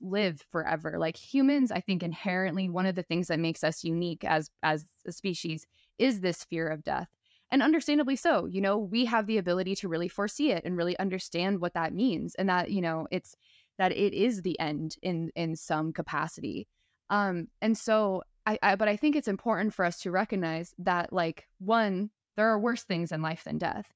[0.00, 0.96] live forever.
[0.98, 4.86] Like humans i think inherently one of the things that makes us unique as as
[5.06, 5.66] a species
[5.98, 7.08] is this fear of death.
[7.50, 10.98] And understandably so you know we have the ability to really foresee it and really
[10.98, 13.36] understand what that means and that you know it's
[13.78, 16.68] that it is the end in in some capacity.
[17.10, 21.12] Um, and so I, I, but I think it's important for us to recognize that,
[21.12, 23.92] like, one, there are worse things in life than death.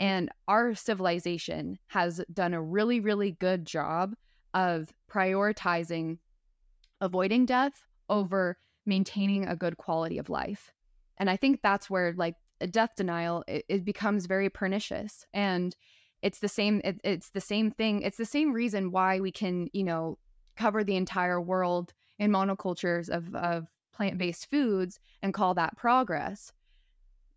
[0.00, 4.14] And our civilization has done a really, really good job
[4.54, 6.18] of prioritizing
[7.00, 10.72] avoiding death over maintaining a good quality of life.
[11.18, 12.36] And I think that's where, like,
[12.70, 15.26] death denial it, it becomes very pernicious.
[15.34, 15.76] And
[16.22, 16.80] it's the same.
[16.84, 18.02] It, it's the same thing.
[18.02, 20.18] It's the same reason why we can, you know,
[20.56, 26.52] cover the entire world in monocultures of, of plant based foods and call that progress.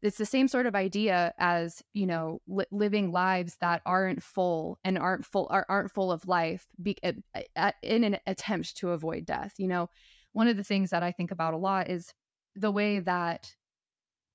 [0.06, 4.80] It's the same sort of idea as you know li- living lives that aren't full
[4.84, 7.14] and aren't full are, aren't full of life be, eh,
[7.56, 9.54] eh, in an attempt to avoid death.
[9.58, 9.90] You know,
[10.34, 12.14] one of the things that I think about a lot is
[12.56, 13.56] the way that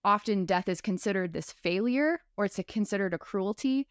[0.04, 3.86] often death is considered this failure or it's a, considered a cruelty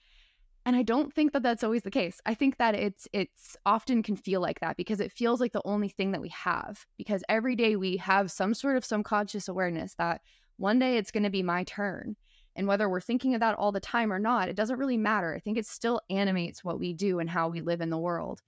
[0.65, 2.21] and I don't think that that's always the case.
[2.25, 5.65] I think that it's it's often can feel like that because it feels like the
[5.65, 9.95] only thing that we have because every day we have some sort of subconscious awareness
[9.95, 10.21] that
[10.59, 12.15] one day it's going to be my turn.
[12.55, 15.33] And whether we're thinking of that all the time or not, it doesn't really matter.
[15.33, 18.41] I think it still animates what we do and how we live in the world.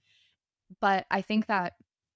[0.80, 1.74] But I think that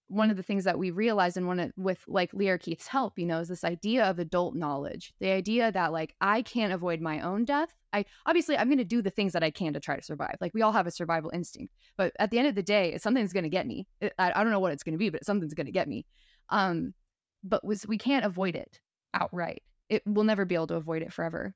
[0.09, 3.19] one of the things that we realized and one of, with like Lierre Keith's help,
[3.19, 5.15] you know, is this idea of adult knowledge.
[5.21, 7.75] The idea that like I can't avoid my own death.
[7.93, 10.37] I obviously I'm going to do the things that I can to try to survive.
[10.41, 13.33] Like we all have a survival instinct, but at the end of the day, something's
[13.33, 13.87] going to get me.
[14.19, 16.05] I, I don't know what it's going to be, but something's going to get me.
[16.51, 16.95] Um,
[17.43, 18.81] but was we can't avoid it
[19.15, 19.63] outright.
[19.89, 21.55] It will never be able to avoid it forever.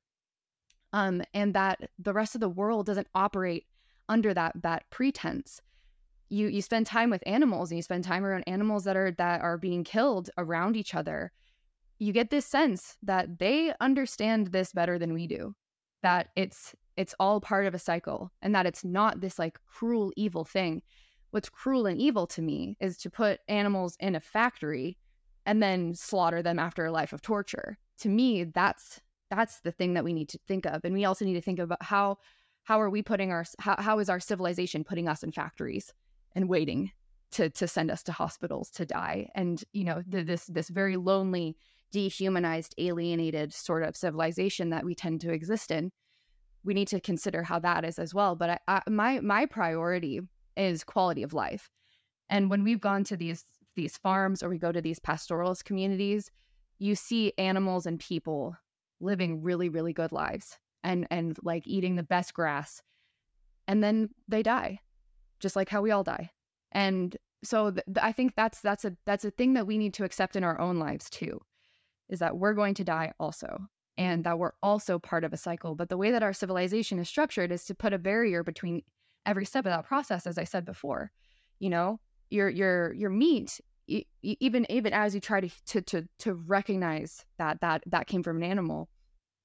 [0.93, 3.65] Um, and that the rest of the world doesn't operate
[4.09, 5.61] under that that pretense.
[6.29, 9.41] You you spend time with animals and you spend time around animals that are that
[9.41, 11.31] are being killed around each other.
[11.99, 15.55] You get this sense that they understand this better than we do
[16.01, 20.11] that it's it's all part of a cycle and that it's not this like cruel
[20.17, 20.81] evil thing.
[21.31, 24.97] What's cruel and evil to me is to put animals in a factory
[25.45, 28.99] and then slaughter them after a life of torture to me that's
[29.29, 31.59] that's the thing that we need to think of and we also need to think
[31.59, 32.17] about how
[32.63, 35.93] how are we putting our how, how is our civilization putting us in factories
[36.35, 36.91] and waiting
[37.31, 39.29] to to send us to hospitals to die?
[39.35, 41.55] And you know the, this this very lonely
[41.91, 45.91] dehumanized alienated sort of civilization that we tend to exist in
[46.63, 50.21] we need to consider how that is as well but I, I, my my priority
[50.55, 51.69] is quality of life.
[52.29, 53.45] And when we've gone to these
[53.75, 56.29] these farms or we go to these pastoralist communities
[56.81, 58.55] you see animals and people
[58.99, 62.81] living really really good lives and and like eating the best grass
[63.67, 64.79] and then they die
[65.41, 66.29] just like how we all die.
[66.71, 70.05] And so th- I think that's that's a that's a thing that we need to
[70.05, 71.41] accept in our own lives too,
[72.07, 73.57] is that we're going to die also,
[73.97, 75.75] and that we're also part of a cycle.
[75.75, 78.83] But the way that our civilization is structured is to put a barrier between
[79.25, 81.11] every step of that process, as I said before.
[81.59, 86.33] You know, your your your meat even even as you try to, to to to
[86.33, 88.89] recognize that that that came from an animal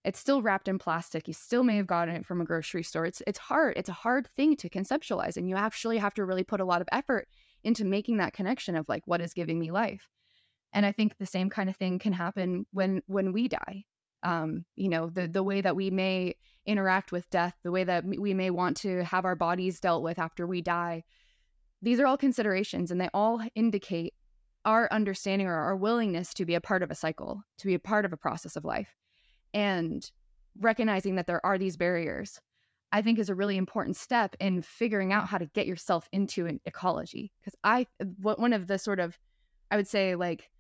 [0.07, 1.27] it's still wrapped in plastic.
[1.27, 3.07] You still may have gotten it from a grocery store.
[3.07, 3.75] It's it's hard.
[3.77, 6.81] It's a hard thing to conceptualize and you actually have to really put a lot
[6.81, 7.27] of effort
[7.65, 10.09] into making that connection of like what is giving me life.
[10.73, 13.85] And i think the same kind of thing can happen when when we die.
[14.23, 18.05] Um you know the the way that we may interact with death the way that
[18.05, 21.03] we may want to have our bodies dealt with after we die
[21.83, 24.15] these are all considerations and they all indicate
[24.67, 27.79] our understanding or our willingness to be a part of a cycle, to be a
[27.79, 28.95] part of a process of life.
[29.55, 30.09] And
[30.61, 32.41] recognizing that there are these barriers,
[32.93, 36.47] I think is a really important step in figuring out how to get yourself into
[36.47, 37.33] an ecology.
[37.41, 37.87] Because I,
[38.21, 39.17] one of the sort of,
[39.71, 40.51] I would say like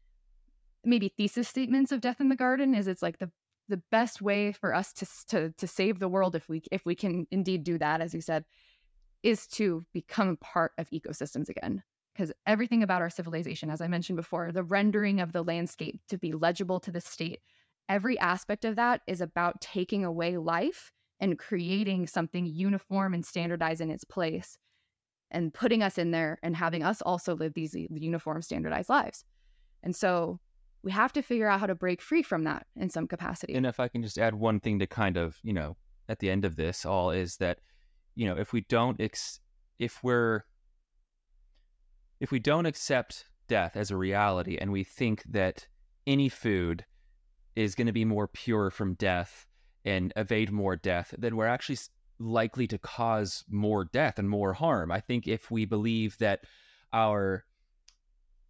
[0.85, 3.31] maybe thesis statements of Death in the Garden is it's like the
[3.69, 6.95] the best way for us to to to save the world if we if we
[6.95, 8.45] can indeed do that, as you said,
[9.25, 11.83] is to become part of ecosystems again.
[12.17, 16.17] Because everything about our civilization, as I mentioned before, the rendering of the landscape to
[16.17, 17.41] be legible to the state,
[17.91, 23.83] every aspect of that is about taking away life and creating something uniform and standardized
[23.83, 24.57] in its place
[25.31, 29.25] and putting us in there and having us also live these uniform standardized lives.
[29.83, 30.41] And so
[30.83, 33.55] we have to figure out how to break free from that in some capacity.
[33.55, 35.77] And if I can just add one thing to kind of, you know,
[36.09, 37.59] at the end of this all is that
[38.14, 39.41] you know, if we don't ex-
[39.79, 40.45] if we're
[42.21, 45.67] if we don't accept death as a reality and we think that
[46.07, 46.85] any food
[47.55, 49.47] is going to be more pure from death
[49.85, 51.79] and evade more death, then we're actually
[52.19, 54.91] likely to cause more death and more harm.
[54.91, 56.41] I think if we believe that
[56.93, 57.45] our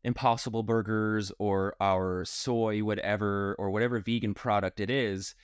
[0.05, 5.35] impossible burgers or our soy whatever or whatever vegan product it is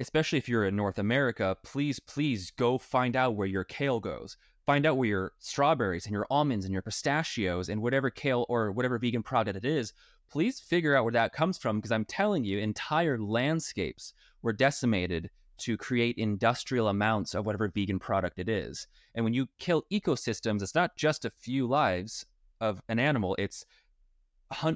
[0.00, 4.36] especially if you're in North America, please, please go find out where your kale goes.
[4.66, 8.70] Find out where your strawberries and your almonds and your pistachios and whatever kale or
[8.70, 9.92] whatever vegan product it is,
[10.30, 15.30] please figure out where that comes from because I'm telling you, entire landscapes were decimated
[15.58, 18.86] to create industrial amounts of whatever vegan product it is.
[19.14, 22.24] And when you kill ecosystems, it's not just a few lives
[22.60, 23.66] of an animal, it's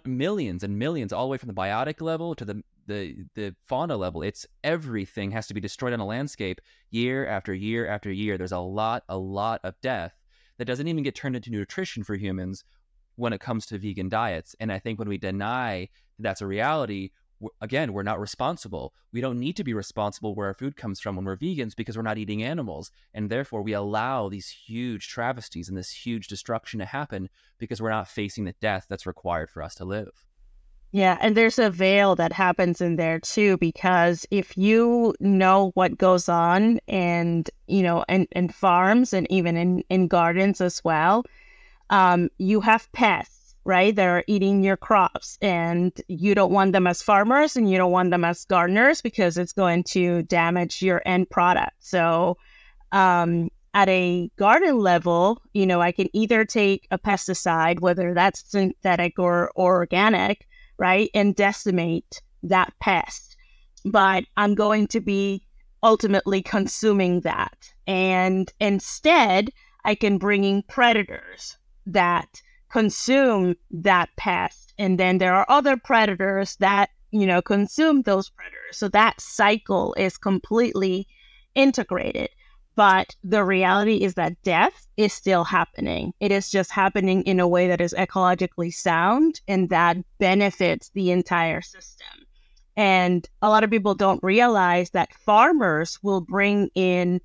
[0.05, 3.97] millions and millions all the way from the biotic level to the the the fauna
[3.97, 6.61] level it's everything has to be destroyed on a landscape
[6.91, 8.39] year after year after year.
[8.39, 10.15] There's a lot a lot of death
[10.59, 12.65] that doesn't even get turned into nutrition for humans
[13.17, 14.55] when it comes to vegan diets.
[14.61, 17.11] And i think when we deny that that's a reality
[17.61, 18.95] again we're not responsible.
[19.13, 21.97] We don't need to be responsible where our food comes from when we're vegans because
[21.97, 22.91] we're not eating animals.
[23.13, 27.29] And therefore we allow these huge travesties and this huge destruction to happen
[27.59, 30.25] because we're not facing the death that's required for us to live
[30.95, 35.99] yeah, and there's a veil that happens in there too, because if you know what
[35.99, 41.25] goes on and, you know, in, in farms and even in, in gardens as well,
[41.91, 43.97] um, you have pests, right?
[43.97, 47.91] That are eating your crops and you don't want them as farmers and you don't
[47.91, 51.75] want them as gardeners because it's going to damage your end product.
[51.81, 52.37] So,
[52.93, 58.49] um, at a garden level, you know, I can either take a pesticide, whether that's
[58.49, 60.47] synthetic or, or organic,
[60.79, 61.11] right?
[61.15, 63.37] And decimate that pest.
[63.85, 65.45] But I'm going to be
[65.83, 67.73] ultimately consuming that.
[67.87, 69.51] And instead,
[69.85, 74.73] I can bring in predators that consume that pest.
[74.79, 78.79] And then there are other predators that, you know, consume those predators.
[78.79, 81.07] So that cycle is completely
[81.55, 82.31] integrated.
[82.77, 86.13] But the reality is that death is still happening.
[86.19, 91.11] It is just happening in a way that is ecologically sound and that benefits the
[91.13, 92.27] entire system.
[92.77, 97.21] And a lot of people don't realize that farmers will bring in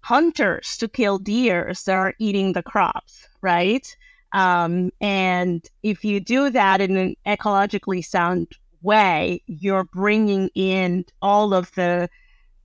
[0.00, 3.96] hunters to kill deers that are eating the crops, right?
[4.32, 8.48] Um, and if you do that in an ecologically sound
[8.82, 12.08] way, you're bringing in all of the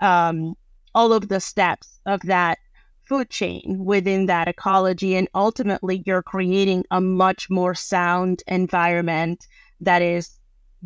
[0.02, 0.56] um,
[0.96, 2.60] all of the steps of that
[3.04, 5.16] food chain within that ecology.
[5.16, 9.46] And ultimately, you're creating a much more sound environment
[9.82, 10.40] that is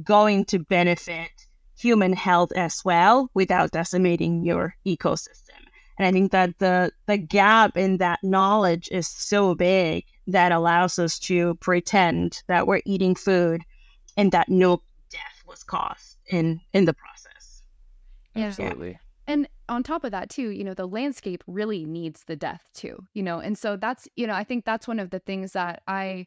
[0.04, 1.32] going to benefit
[1.78, 5.52] human health as well without decimating your ecosystem.
[5.98, 11.00] And I think that the, the gap in that knowledge is so big that allows
[11.00, 13.62] us to pretend that we're eating food
[14.16, 17.64] and that no death was caused in, in the process.
[18.36, 19.00] Absolutely.
[19.26, 22.98] And on top of that too you know the landscape really needs the death too
[23.14, 25.82] you know and so that's you know i think that's one of the things that
[25.88, 26.26] i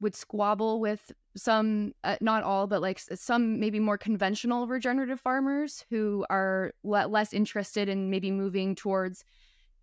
[0.00, 5.84] would squabble with some uh, not all but like some maybe more conventional regenerative farmers
[5.90, 9.24] who are le- less interested in maybe moving towards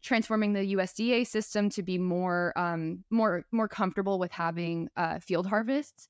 [0.01, 5.47] transforming the USDA system to be more um, more more comfortable with having uh, field
[5.47, 6.07] harvests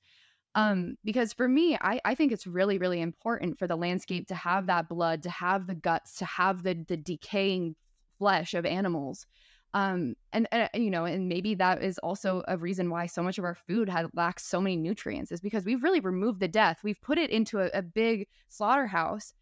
[0.58, 4.36] Um, because for me, I, I think it's really, really important for the landscape to
[4.36, 7.76] have that blood, to have the guts, to have the the decaying
[8.18, 9.28] flesh of animals.
[9.76, 13.38] Um, and, and you know, and maybe that is also a reason why so much
[13.38, 16.80] of our food had lacks so many nutrients is because we've really removed the death.
[16.84, 19.34] We've put it into a, a big slaughterhouse,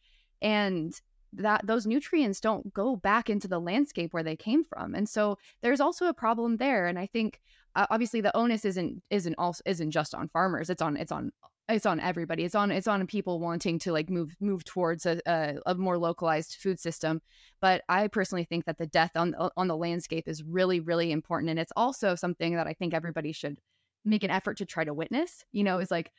[0.42, 0.94] and
[1.34, 5.38] that those nutrients don't go back into the landscape where they came from and so
[5.62, 7.42] there's also a problem there and i think
[7.76, 11.32] uh, obviously the onus isn't isn't also isn't just on farmers it's on it's on
[11.68, 15.20] it's on everybody it's on it's on people wanting to like move move towards a,
[15.26, 17.22] a, a, more localized food system
[17.60, 21.50] but i personally think that the death on on the landscape is really really important
[21.50, 23.58] and it's also something that i think everybody should
[24.04, 26.12] make an effort to try to witness you know is like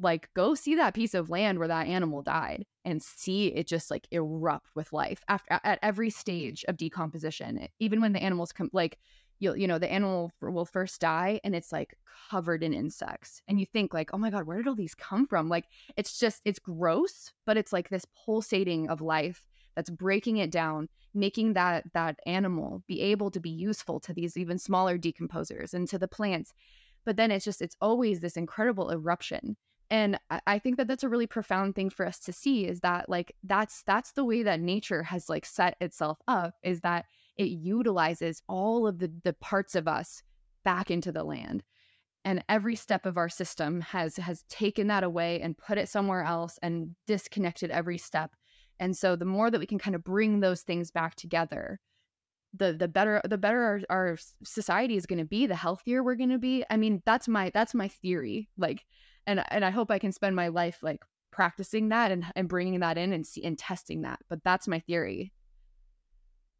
[0.00, 3.90] like go see that piece of land where that animal died and see it just
[3.90, 8.70] like erupt with life after at every stage of decomposition even when the animals come
[8.72, 8.98] like
[9.38, 11.96] you you know the animal will first die and it's like
[12.30, 15.26] covered in insects and you think like oh my god where did all these come
[15.26, 15.48] from?
[15.48, 19.42] Like it's just it's gross but it's like this pulsating of life
[19.76, 24.36] that's breaking it down making that that animal be able to be useful to these
[24.36, 26.52] even smaller decomposers and to the plants.
[27.04, 29.56] But then it's just it's always this incredible eruption
[29.90, 33.08] and i think that that's a really profound thing for us to see is that
[33.08, 37.06] like that's that's the way that nature has like set itself up is that
[37.38, 40.22] it utilizes all of the the parts of us
[40.64, 41.62] back into the land.
[42.24, 46.22] And every step of our system has has taken that away and put it somewhere
[46.22, 48.32] else and disconnected every step.
[48.78, 51.80] And so the more that we can kind of bring those things back together
[52.54, 56.14] the the better the better our, our society is going to be the healthier we're
[56.14, 58.84] going to be i mean that's my that's my theory like
[59.28, 62.80] and and I hope I can spend my life like practicing that and and bringing
[62.80, 64.18] that in and see and testing that.
[64.28, 65.32] But that's my theory.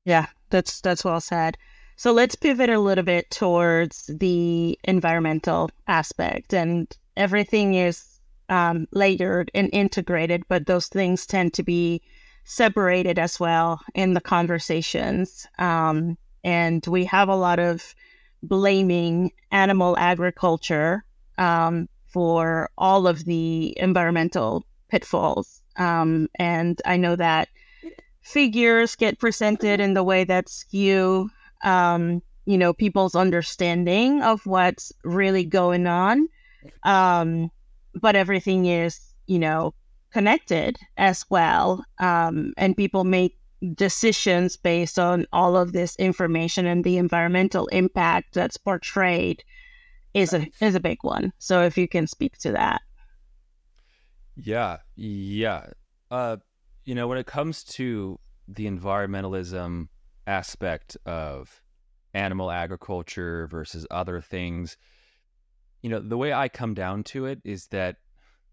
[0.04, 1.56] Yeah, that's that's well said.
[1.96, 8.20] So let's pivot a little bit towards the environmental aspect, and everything is
[8.50, 12.02] um, layered and integrated, but those things tend to be
[12.48, 15.46] separated as well in the conversations.
[15.58, 17.94] Um, and we have a lot of
[18.42, 21.04] blaming animal agriculture
[21.36, 25.60] um, for all of the environmental pitfalls.
[25.76, 27.48] Um, and I know that
[28.22, 31.30] figures get presented in the way that skew,
[31.64, 36.28] um, you know, people's understanding of what's really going on.
[36.84, 37.50] Um,
[37.94, 39.74] but everything is, you know,
[40.12, 41.84] connected as well.
[41.98, 43.38] Um, and people make
[43.74, 49.42] decisions based on all of this information and the environmental impact that's portrayed
[50.14, 51.32] is a is a big one.
[51.38, 52.80] So if you can speak to that.
[54.36, 55.66] Yeah, yeah.
[56.10, 56.36] Uh,
[56.84, 59.88] you know, when it comes to the environmentalism
[60.26, 61.60] aspect of
[62.14, 64.76] animal agriculture versus other things,
[65.82, 67.96] you know, the way I come down to it is that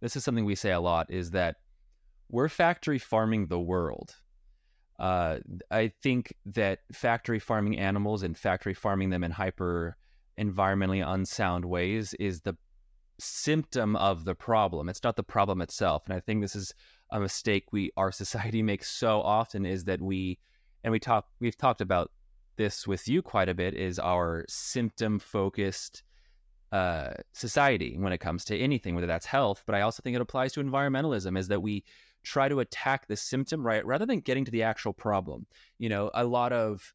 [0.06, 1.56] this is something we say a lot is that
[2.30, 4.16] we're factory farming the world.
[5.00, 5.40] Uh,
[5.72, 9.98] I think that factory farming animals and factory farming them in hyper
[10.40, 12.56] environmentally unsound ways is the
[13.18, 14.90] symptom of the problem.
[14.90, 16.04] It's not the problem itself.
[16.06, 16.72] And I think this is
[17.10, 20.38] a mistake we our society makes so often is that we
[20.84, 22.12] and we talk we've talked about
[22.58, 26.04] this with you quite a bit is our symptom focused
[26.72, 30.22] uh, society when it comes to anything, whether that's health, but I also think it
[30.22, 31.84] applies to environmentalism, is that we
[32.24, 35.46] try to attack the symptom right rather than getting to the actual problem.
[35.78, 36.94] You know, a lot of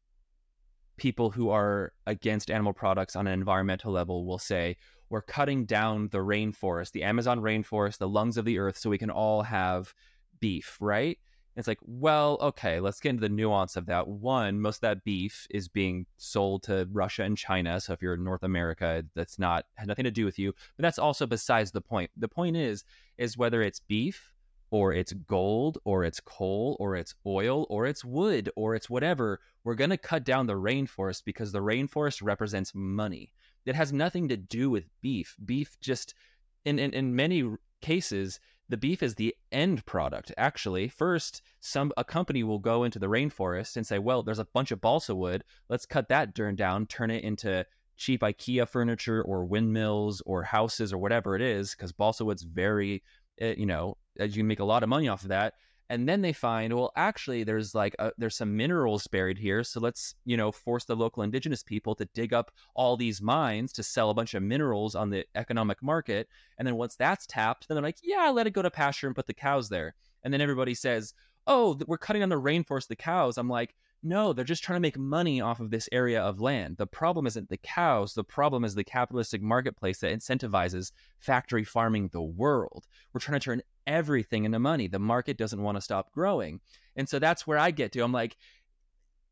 [0.97, 4.77] people who are against animal products on an environmental level will say
[5.09, 8.97] we're cutting down the rainforest, the Amazon rainforest, the lungs of the earth, so we
[8.97, 9.93] can all have
[10.39, 11.17] beef, right?
[11.55, 14.07] It's like, well, okay, let's get into the nuance of that.
[14.07, 17.79] One, most of that beef is being sold to Russia and China.
[17.81, 20.53] So if you're in North America, that's not had nothing to do with you.
[20.77, 22.09] But that's also besides the point.
[22.15, 22.85] The point is,
[23.17, 24.31] is whether it's beef
[24.71, 29.41] or it's gold or it's coal or it's oil or it's wood or it's whatever,
[29.65, 33.33] we're going to cut down the rainforest because the rainforest represents money.
[33.65, 35.35] It has nothing to do with beef.
[35.43, 36.15] Beef just,
[36.63, 37.43] in, in, in many
[37.81, 38.39] cases,
[38.71, 40.31] the beef is the end product.
[40.37, 44.45] Actually first some a company will go into the rainforest and say well there's a
[44.45, 45.43] bunch of balsa wood.
[45.69, 47.65] Let's cut that turn down turn it into
[47.97, 53.03] cheap ikea furniture or windmills or houses or whatever it is because balsa wood's very
[53.39, 55.53] eh, you know you can make a lot of money off of that
[55.91, 59.79] and then they find well actually there's like a, there's some minerals buried here so
[59.79, 63.83] let's you know force the local indigenous people to dig up all these mines to
[63.83, 67.75] sell a bunch of minerals on the economic market and then once that's tapped then
[67.75, 70.39] they're like yeah let it go to pasture and put the cows there and then
[70.39, 71.13] everybody says
[71.45, 74.81] oh we're cutting down the rainforest the cows i'm like no, they're just trying to
[74.81, 76.77] make money off of this area of land.
[76.77, 78.13] The problem isn't the cows.
[78.13, 82.87] The problem is the capitalistic marketplace that incentivizes factory farming the world.
[83.13, 84.87] We're trying to turn everything into money.
[84.87, 86.59] The market doesn't want to stop growing.
[86.95, 88.01] And so that's where I get to.
[88.01, 88.37] I'm like,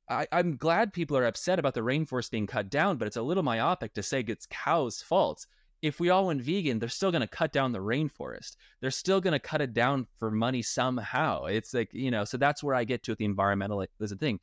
[0.10, 3.22] I, am glad people are upset about the rainforest being cut down, but it's a
[3.22, 5.46] little myopic to say it's cows' faults.
[5.82, 8.58] If we all went vegan, they're still going to cut down the rainforest.
[8.82, 11.46] They're still going to cut it down for money somehow.
[11.46, 14.40] It's like, you know, so that's where I get to with the environmentalism thing.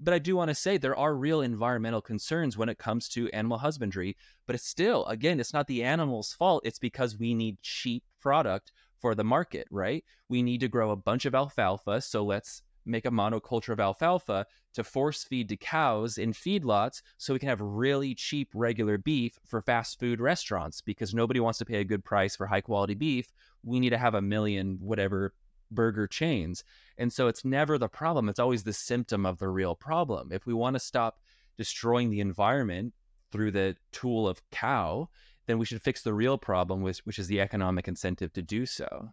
[0.00, 3.28] But I do want to say there are real environmental concerns when it comes to
[3.30, 4.16] animal husbandry.
[4.46, 6.62] But it's still, again, it's not the animal's fault.
[6.64, 10.04] It's because we need cheap product for the market, right?
[10.28, 12.00] We need to grow a bunch of alfalfa.
[12.00, 17.32] So let's make a monoculture of alfalfa to force feed to cows in feedlots so
[17.32, 21.66] we can have really cheap regular beef for fast food restaurants because nobody wants to
[21.66, 23.32] pay a good price for high quality beef.
[23.62, 25.34] We need to have a million whatever
[25.70, 26.64] burger chains.
[26.96, 30.32] And so it's never the problem, it's always the symptom of the real problem.
[30.32, 31.20] If we want to stop
[31.56, 32.94] destroying the environment
[33.30, 35.10] through the tool of cow,
[35.48, 38.66] then we should fix the real problem, which, which is the economic incentive to do
[38.66, 39.08] so.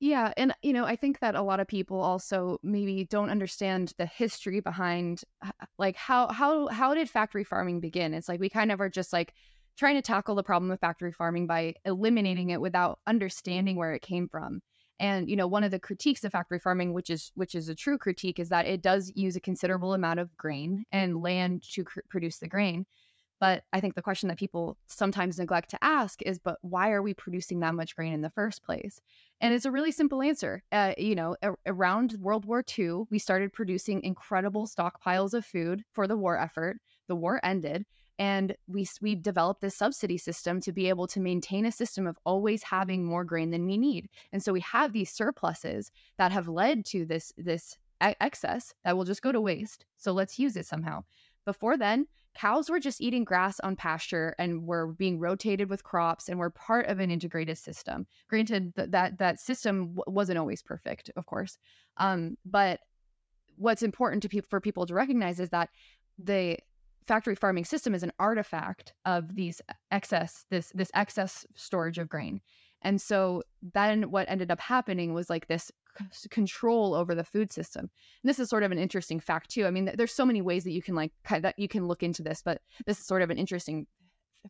[0.00, 3.92] Yeah, and you know, I think that a lot of people also maybe don't understand
[3.98, 5.22] the history behind
[5.78, 8.12] like how how how did factory farming begin?
[8.12, 9.32] It's like we kind of are just like
[9.78, 14.02] trying to tackle the problem of factory farming by eliminating it without understanding where it
[14.02, 14.60] came from.
[14.98, 17.74] And you know, one of the critiques of factory farming, which is which is a
[17.76, 21.84] true critique, is that it does use a considerable amount of grain and land to
[21.84, 22.86] cr- produce the grain.
[23.42, 27.02] But I think the question that people sometimes neglect to ask is, but why are
[27.02, 29.00] we producing that much grain in the first place?
[29.40, 30.62] And it's a really simple answer.
[30.70, 35.82] Uh, you know, a- around World War II, we started producing incredible stockpiles of food
[35.90, 36.76] for the war effort.
[37.08, 37.84] The war ended,
[38.16, 42.20] and we we developed this subsidy system to be able to maintain a system of
[42.24, 46.46] always having more grain than we need and so we have these surpluses that have
[46.46, 50.66] led to this this excess that will just go to waste so let's use it
[50.66, 51.02] somehow
[51.44, 56.28] before then cows were just eating grass on pasture and were being rotated with crops
[56.28, 58.06] and were part of an integrated system.
[58.28, 61.58] Granted that that, that system w- wasn't always perfect of course
[61.98, 62.80] um, but
[63.56, 65.70] what's important to people for people to recognize is that
[66.18, 66.58] the
[67.06, 69.60] factory farming system is an artifact of these
[69.90, 72.40] excess this this excess storage of grain.
[72.82, 73.42] And so
[73.74, 77.82] then what ended up happening was like this c- control over the food system.
[78.22, 79.66] And this is sort of an interesting fact too.
[79.66, 82.22] I mean there's so many ways that you can like that you can look into
[82.22, 83.86] this but this is sort of an interesting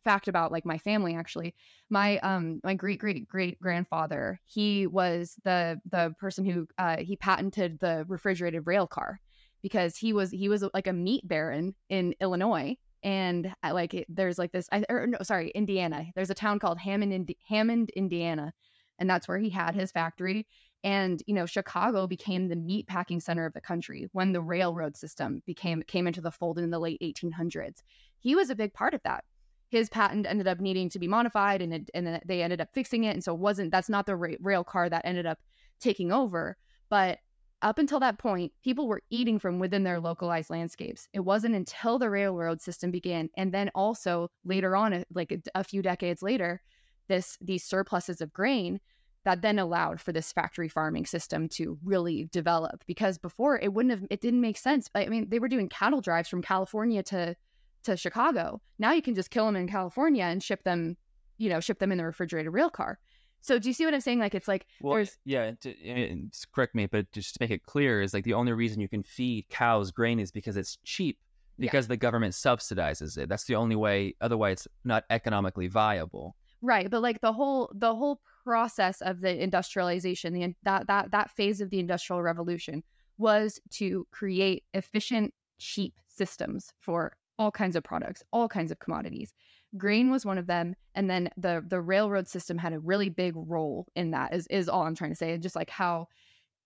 [0.03, 1.53] fact about like my family actually.
[1.89, 7.15] My um my great great great grandfather he was the the person who uh he
[7.15, 9.19] patented the refrigerated rail car
[9.61, 14.07] because he was he was like a meat baron in Illinois and uh, like it,
[14.09, 16.05] there's like this I or no sorry Indiana.
[16.15, 18.53] There's a town called Hammond Indi- Hammond Indiana
[18.99, 20.47] and that's where he had his factory
[20.83, 24.95] and you know Chicago became the meat packing center of the country when the railroad
[24.97, 27.81] system became came into the fold in the late 1800s
[28.19, 29.23] he was a big part of that
[29.69, 33.05] his patent ended up needing to be modified and it, and they ended up fixing
[33.05, 35.39] it and so it wasn't that's not the ra- rail car that ended up
[35.79, 36.57] taking over
[36.89, 37.19] but
[37.63, 41.07] up until that point, people were eating from within their localized landscapes.
[41.13, 45.63] It wasn't until the railroad system began, and then also later on, like a, a
[45.63, 46.61] few decades later,
[47.07, 48.79] this these surpluses of grain
[49.25, 52.83] that then allowed for this factory farming system to really develop.
[52.87, 54.89] Because before, it wouldn't have, it didn't make sense.
[54.95, 57.35] I mean, they were doing cattle drives from California to
[57.83, 58.61] to Chicago.
[58.79, 60.95] Now you can just kill them in California and ship them,
[61.37, 62.97] you know, ship them in the refrigerated rail car.
[63.41, 64.19] So do you see what I'm saying?
[64.19, 65.51] Like it's like well, there's yeah.
[65.61, 68.87] To, correct me, but just to make it clear, is like the only reason you
[68.87, 71.17] can feed cows grain is because it's cheap
[71.59, 71.89] because yeah.
[71.89, 73.27] the government subsidizes it.
[73.27, 74.15] That's the only way.
[74.21, 76.35] Otherwise, it's not economically viable.
[76.63, 81.29] Right, but like the whole the whole process of the industrialization, the that that that
[81.29, 82.83] phase of the industrial revolution
[83.17, 89.33] was to create efficient, cheap systems for all kinds of products, all kinds of commodities.
[89.77, 93.33] Grain was one of them, and then the the railroad system had a really big
[93.35, 94.33] role in that.
[94.33, 95.33] Is is all I'm trying to say.
[95.33, 96.07] And just like how,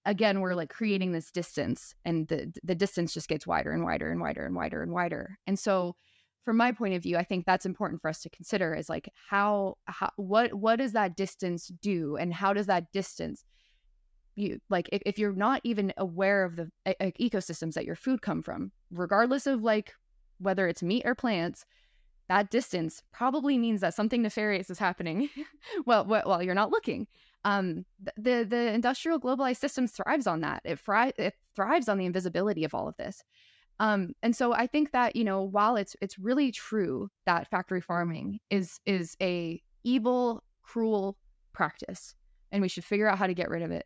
[0.05, 4.11] again, we're like creating this distance, and the the distance just gets wider and wider
[4.11, 5.39] and wider and wider and wider.
[5.47, 5.95] And so,
[6.47, 8.73] from my point of view, I think that's important for us to consider.
[8.73, 13.43] Is like how how what what does that distance do, and how does that distance
[14.35, 16.71] you like if, if you're not even aware of the
[17.19, 19.91] ecosystems that your food come from regardless of like
[20.39, 21.65] whether it's meat or plants,
[22.29, 25.29] that distance probably means that something nefarious is happening
[25.85, 27.07] well while you're not looking
[27.43, 27.83] um,
[28.15, 32.63] the the industrial globalized systems thrives on that it, fri- it thrives on the invisibility
[32.63, 33.21] of all of this
[33.79, 37.81] um, and so i think that you know while it's it's really true that factory
[37.81, 41.17] farming is is a evil cruel
[41.53, 42.15] practice
[42.51, 43.85] and we should figure out how to get rid of it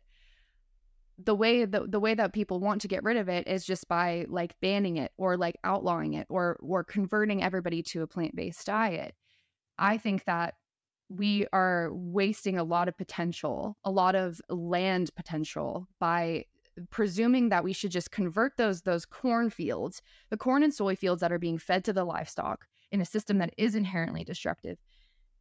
[1.24, 3.88] the way the, the way that people want to get rid of it is just
[3.88, 8.66] by like banning it or like outlawing it or or converting everybody to a plant-based
[8.66, 9.14] diet.
[9.78, 10.54] I think that
[11.08, 16.44] we are wasting a lot of potential a lot of land potential by
[16.90, 21.20] presuming that we should just convert those those corn fields the corn and soy fields
[21.20, 24.78] that are being fed to the livestock in a system that is inherently destructive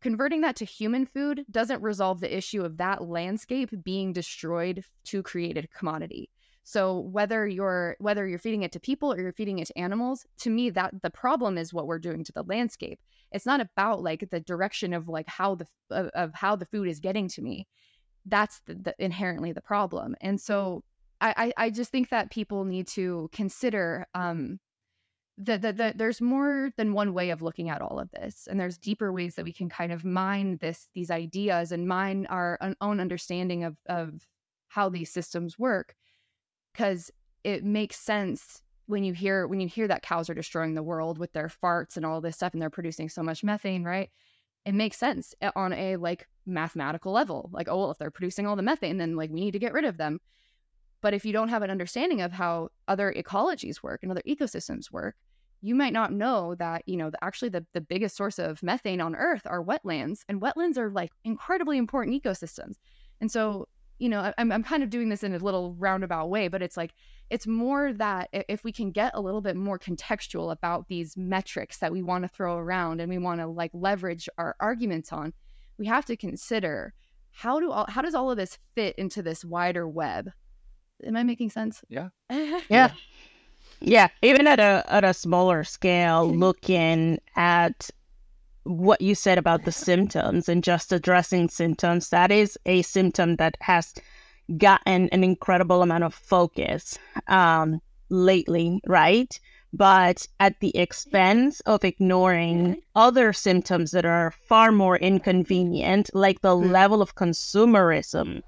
[0.02, 5.22] Converting that to human food doesn't resolve the issue of that landscape being destroyed to
[5.22, 6.32] create a commodity.
[6.64, 10.26] So whether you're whether you're feeding it to people or you're feeding it to animals,
[10.40, 13.00] to me that the problem is what we're doing to the landscape.
[13.32, 16.88] It's not about like the direction of like how the of, of how the food
[16.88, 17.68] is getting to me.
[18.26, 20.16] That's the, the, inherently the problem.
[20.22, 20.84] And so
[21.22, 24.60] I, I just think that people need to consider um
[25.38, 28.60] that the, the, there's more than one way of looking at all of this and
[28.60, 32.60] there's deeper ways that we can kind of mine this these ideas and mine our
[32.82, 34.28] own understanding of of
[34.68, 35.96] how these systems work
[36.74, 37.12] because
[37.44, 41.18] it makes sense when you hear when you hear that cows are destroying the world
[41.18, 44.10] with their farts and all this stuff and they're producing so much methane right?
[44.66, 48.46] It makes sense eh, on a like mathematical level like oh well if they're producing
[48.46, 50.20] all the methane then like we need to get rid of them
[51.02, 54.92] but if you don't have an understanding of how other ecologies work and other ecosystems
[54.92, 55.16] work
[55.62, 59.00] you might not know that you know the, actually the, the biggest source of methane
[59.00, 62.78] on earth are wetlands and wetlands are like incredibly important ecosystems.
[63.22, 63.68] And so
[64.00, 66.76] you know I'm, I'm kind of doing this in a little roundabout way but it's
[66.76, 66.94] like
[67.30, 71.78] it's more that if we can get a little bit more contextual about these metrics
[71.78, 75.32] that we want to throw around and we want to like leverage our arguments on
[75.78, 76.96] we have to consider
[77.30, 80.32] how do all how does all of this fit into this wider web
[81.06, 81.84] am i making sense?
[81.90, 82.10] Yeah.
[82.70, 82.92] Yeah.
[83.84, 87.90] Yeah, even at a at a smaller scale, looking at
[88.64, 93.58] what you said about the symptoms and just addressing symptoms, that is a symptom that
[93.60, 93.96] has
[94.58, 99.40] gotten an incredible amount of focus um, lately, right?
[99.74, 106.56] But at the expense of ignoring other symptoms that are far more inconvenient, like the
[106.56, 106.72] mm-hmm.
[106.72, 108.42] level of consumerism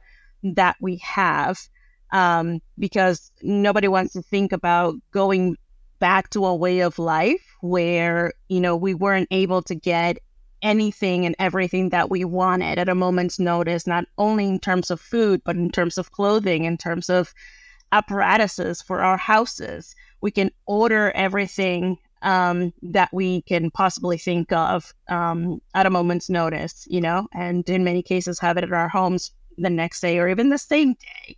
[0.43, 1.69] that we have
[2.13, 5.57] um, because nobody wants to think about going
[5.99, 10.19] back to a way of life where, you know, we weren't able to get
[10.61, 15.01] anything and everything that we wanted at a moment's notice, not only in terms of
[15.01, 17.33] food, but in terms of clothing, in terms of
[17.91, 19.95] apparatuses for our houses.
[20.21, 26.29] We can order everything um, that we can possibly think of um, at a moment's
[26.29, 30.17] notice, you know, and in many cases have it at our homes the next day
[30.19, 31.35] or even the same day.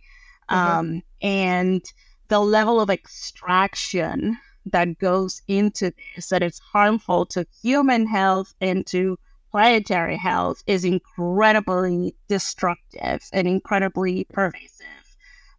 [0.50, 0.78] Mm-hmm.
[0.78, 1.82] Um, and
[2.28, 8.86] the level of extraction that goes into this, that it's harmful to human health and
[8.88, 9.18] to
[9.50, 15.16] planetary health, is incredibly destructive and incredibly pervasive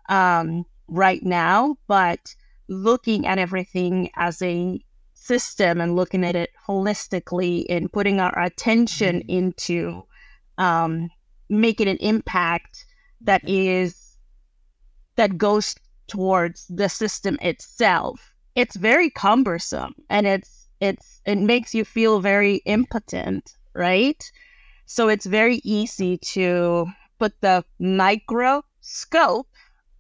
[0.10, 1.78] um, right now.
[1.88, 2.36] But
[2.68, 4.80] looking at everything as a
[5.14, 9.30] system and looking at it holistically and putting our attention mm-hmm.
[9.30, 10.04] into
[10.58, 11.10] um,
[11.50, 12.86] making an impact
[13.22, 14.07] that is
[15.18, 15.76] that goes
[16.08, 18.34] towards the system itself.
[18.56, 24.32] It's very cumbersome and it's it's it makes you feel very impotent right?
[24.86, 26.88] So it's very easy to
[27.20, 29.48] put the microscope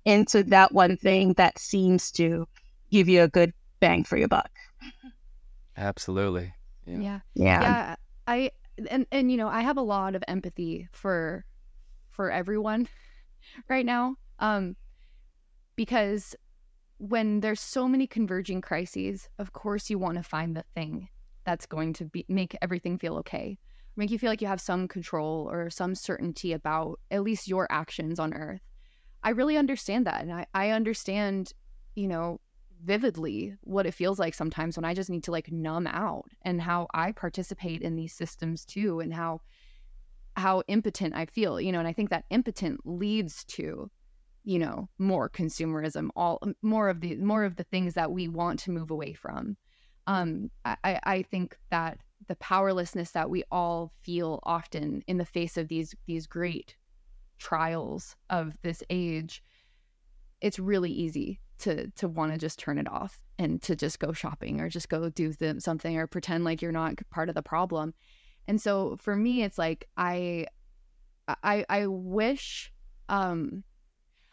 [0.05, 2.47] into that one thing that seems to
[2.89, 4.49] give you a good bang for your buck.
[5.77, 6.53] Absolutely.
[6.85, 6.99] Yeah.
[6.99, 7.61] Yeah, yeah.
[7.61, 7.95] yeah
[8.27, 8.51] i
[8.89, 11.45] and and you know i have a lot of empathy for
[12.09, 12.87] for everyone
[13.69, 14.15] right now.
[14.39, 14.75] Um
[15.77, 16.35] because
[16.97, 21.07] when there's so many converging crises, of course you want to find the thing
[21.45, 23.57] that's going to be make everything feel okay.
[23.95, 27.67] Make you feel like you have some control or some certainty about at least your
[27.71, 28.61] actions on earth.
[29.23, 30.21] I really understand that.
[30.21, 31.53] And I, I understand,
[31.95, 32.39] you know,
[32.83, 36.61] vividly what it feels like sometimes when I just need to like numb out and
[36.61, 39.41] how I participate in these systems too and how
[40.35, 43.89] how impotent I feel, you know, and I think that impotent leads to
[44.47, 48.59] you know more consumerism all more of the more of the things that we want
[48.59, 49.57] to move away from.
[50.07, 55.57] Um i i think that the powerlessness that we all feel often in the face
[55.57, 56.75] of these these great
[57.37, 59.43] trials of this age
[60.41, 64.13] it's really easy to to want to just turn it off and to just go
[64.13, 67.93] shopping or just go do something or pretend like you're not part of the problem.
[68.47, 70.45] And so for me it's like i
[71.43, 72.71] i i wish
[73.09, 73.63] um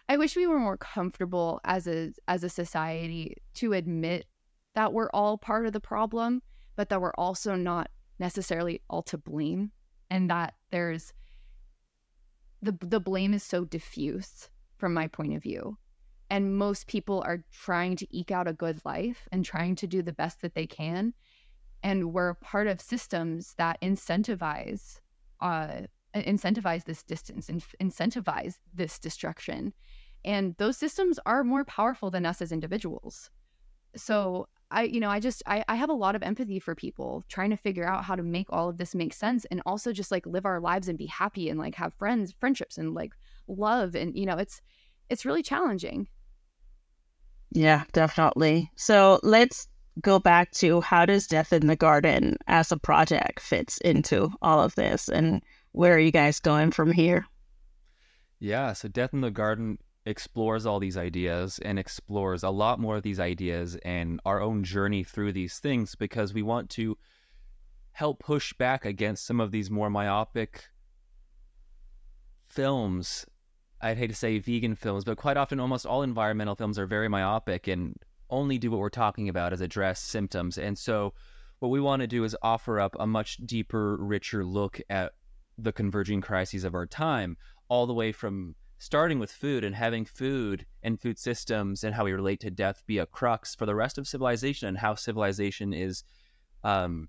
[0.08, 4.26] I wish we were more comfortable as a as a society to admit
[4.74, 6.42] that we're all part of the problem,
[6.76, 9.72] but that we're also not necessarily all to blame
[10.10, 11.12] and that there's
[12.62, 15.78] the the blame is so diffuse from my point of view.
[16.30, 20.02] And most people are trying to eke out a good life and trying to do
[20.02, 21.14] the best that they can
[21.84, 25.00] and we're part of systems that incentivize
[25.40, 25.82] uh,
[26.14, 29.72] incentivize this distance and incentivize this destruction.
[30.24, 33.30] And those systems are more powerful than us as individuals.
[33.96, 37.24] So i you know i just I, I have a lot of empathy for people
[37.28, 40.10] trying to figure out how to make all of this make sense and also just
[40.10, 43.12] like live our lives and be happy and like have friends friendships and like
[43.46, 44.60] love and you know it's
[45.10, 46.08] it's really challenging.
[47.50, 48.70] Yeah definitely.
[48.74, 49.68] So let's
[50.00, 54.60] go back to how does death in the garden as a project fits into all
[54.60, 55.42] of this and
[55.74, 57.26] where are you guys going from here
[58.40, 62.96] yeah so death in the garden explores all these ideas and explores a lot more
[62.96, 66.96] of these ideas and our own journey through these things because we want to
[67.92, 70.64] help push back against some of these more myopic
[72.48, 73.24] films.
[73.80, 77.08] I'd hate to say vegan films, but quite often almost all environmental films are very
[77.08, 77.96] myopic and
[78.30, 80.58] only do what we're talking about as address symptoms.
[80.58, 81.14] And so
[81.60, 85.12] what we want to do is offer up a much deeper, richer look at
[85.58, 87.36] the converging crises of our time,
[87.68, 92.04] all the way from starting with food and having food and food systems and how
[92.04, 95.72] we relate to death be a crux for the rest of civilization and how civilization
[95.72, 96.04] is
[96.64, 97.08] um,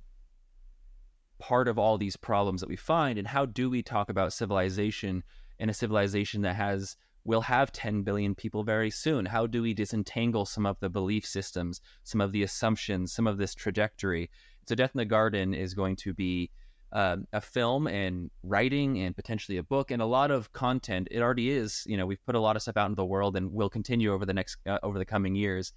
[1.40, 5.24] part of all these problems that we find and how do we talk about civilization
[5.60, 6.96] in a civilization that has
[7.26, 9.26] will have 10 billion people very soon?
[9.26, 13.38] How do we disentangle some of the belief systems some of the assumptions some of
[13.38, 14.30] this trajectory?
[14.68, 16.52] So death in the garden is going to be
[16.92, 21.08] um, a film and writing and potentially a book and a lot of content.
[21.12, 21.84] It already is.
[21.86, 24.14] You know, we've put a lot of stuff out into the world and will continue
[24.14, 25.74] over the next uh, over the coming years.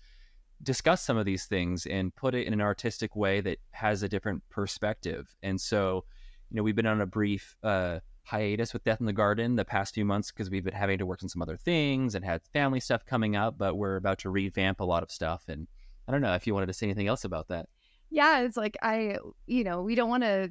[0.62, 4.08] Discuss some of these things and put it in an artistic way that has a
[4.08, 5.34] different perspective.
[5.42, 6.04] And so,
[6.50, 9.64] you know, we've been on a brief uh, hiatus with Death in the Garden the
[9.64, 12.42] past few months because we've been having to work on some other things and had
[12.52, 13.56] family stuff coming up.
[13.56, 15.44] But we're about to revamp a lot of stuff.
[15.48, 15.68] And
[16.06, 17.68] I don't know if you wanted to say anything else about that.
[18.10, 20.50] Yeah, it's like I, you know, we don't want to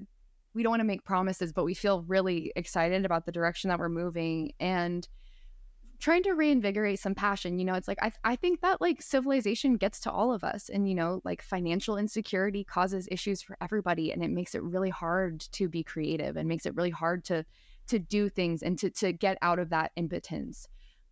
[0.58, 3.78] we don't want to make promises, but we feel really excited about the direction that
[3.78, 5.08] we're moving and
[6.00, 7.60] trying to reinvigorate some passion.
[7.60, 10.68] You know, it's like I I think that like civilization gets to all of us
[10.68, 14.90] and you know, like financial insecurity causes issues for everybody and it makes it really
[14.90, 17.46] hard to be creative and makes it really hard to
[17.90, 20.68] to do things and to to get out of that impotence.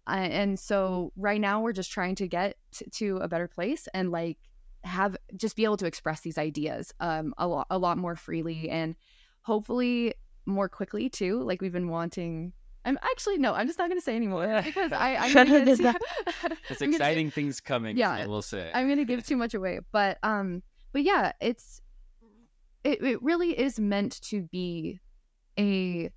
[0.08, 3.88] Uh, and so right now we're just trying to get t- to a better place
[3.94, 4.40] and like
[4.84, 8.70] have just be able to express these ideas um a lot a lot more freely
[8.70, 8.96] and
[9.46, 10.14] hopefully
[10.46, 11.42] more quickly too.
[11.44, 12.54] Like we've been wanting.
[12.84, 13.54] I'm actually no.
[13.54, 15.16] I'm just not going to say anymore because I.
[15.16, 15.94] I'm gonna get too,
[16.70, 17.98] There's exciting things coming.
[17.98, 18.72] Yeah, we'll say.
[18.74, 20.62] I'm going to give too much away, but um,
[20.92, 21.82] but yeah, it's
[22.84, 23.02] it.
[23.04, 25.00] It really is meant to be
[25.58, 26.10] a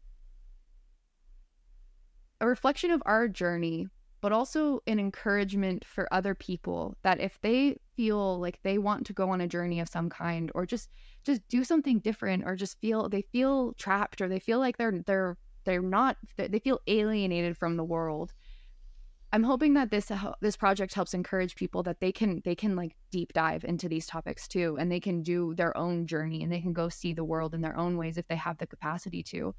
[2.40, 3.88] a reflection of our journey
[4.20, 9.12] but also an encouragement for other people that if they feel like they want to
[9.12, 10.88] go on a journey of some kind or just
[11.24, 15.02] just do something different or just feel they feel trapped or they feel like they're
[15.04, 18.32] they're they're not they feel alienated from the world.
[19.32, 22.94] I'm hoping that this this project helps encourage people that they can they can like
[23.10, 26.60] deep dive into these topics too and they can do their own journey and they
[26.60, 29.56] can go see the world in their own ways if they have the capacity to.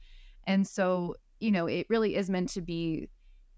[0.47, 3.09] And so you know it really is meant to be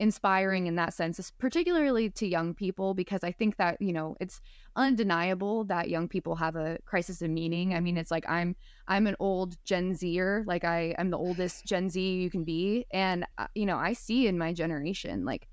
[0.02, 4.42] inspiring in that sense, particularly to young people, because I think that, you know, it's
[4.76, 7.76] undeniable that young people have a crisis of meaning.
[7.76, 8.56] I mean, it's like I'm
[8.88, 12.88] I'm an old Gen Zer, like I I'm the oldest Gen Z you can be,
[12.92, 15.48] and uh, you know, I see in my generation like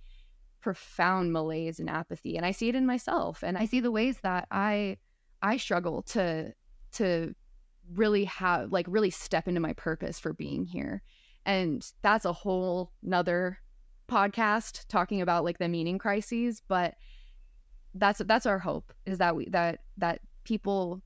[0.62, 4.18] profound malaise and apathy, and I see it in myself, and I see the ways
[4.22, 4.96] that I
[5.42, 6.54] I struggle to
[6.92, 7.34] to
[7.92, 11.02] really have like really step into my purpose for being here.
[11.44, 13.58] And that's a whole nother
[14.09, 16.94] podcast talking about like the meaning crises, but
[17.94, 21.02] that's that's our hope is that we that that people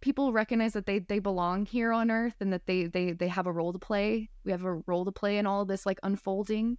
[0.00, 3.46] people recognize that they they belong here on earth and that they they they have
[3.46, 4.30] a role to play.
[4.44, 6.78] We have a role to play in all this like unfolding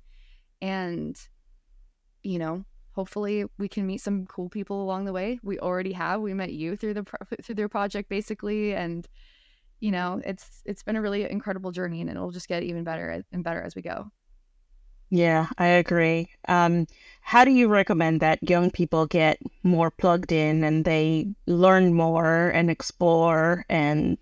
[0.61, 1.19] and
[2.23, 2.63] you know,
[2.93, 5.39] hopefully we can meet some cool people along the way.
[5.43, 6.21] We already have.
[6.21, 7.05] We met you through the
[7.43, 9.07] through their project basically and
[9.79, 13.23] you know, it's it's been a really incredible journey and it'll just get even better
[13.31, 14.11] and better as we go.
[15.09, 16.29] Yeah, I agree.
[16.47, 16.87] Um,
[17.21, 22.49] how do you recommend that young people get more plugged in and they learn more
[22.49, 24.17] and explore and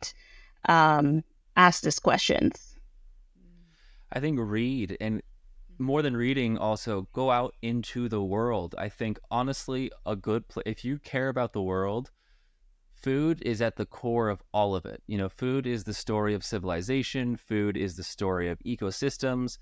[0.69, 1.23] um,
[1.55, 2.75] ask these questions?
[4.11, 5.21] I think read and
[5.77, 8.75] more than reading, also go out into the world.
[8.77, 12.11] I think honestly, a good place if you care about the world,
[12.93, 15.03] food is at the core of all of it.
[15.05, 17.35] You know, food is the story of civilization.
[17.35, 19.57] Food is the story of ecosystems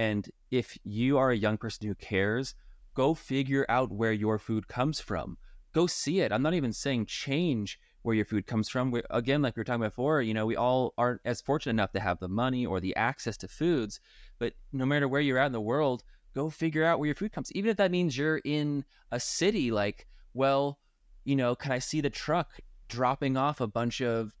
[0.00, 2.54] and if you are a young person who cares,
[2.94, 5.36] go figure out where your food comes from.
[5.74, 6.32] Go see it.
[6.32, 8.90] I'm not even saying change where your food comes from.
[8.90, 11.92] We, again, like we were talking before, you know, we all aren't as fortunate enough
[11.92, 14.00] to have the money or the access to foods.
[14.38, 16.02] But no matter where you're at in the world,
[16.34, 17.52] go figure out where your food comes.
[17.52, 20.78] Even if that means you're in a city, like, well,
[21.24, 22.52] you know, can I see the truck
[22.88, 24.32] dropping off a bunch of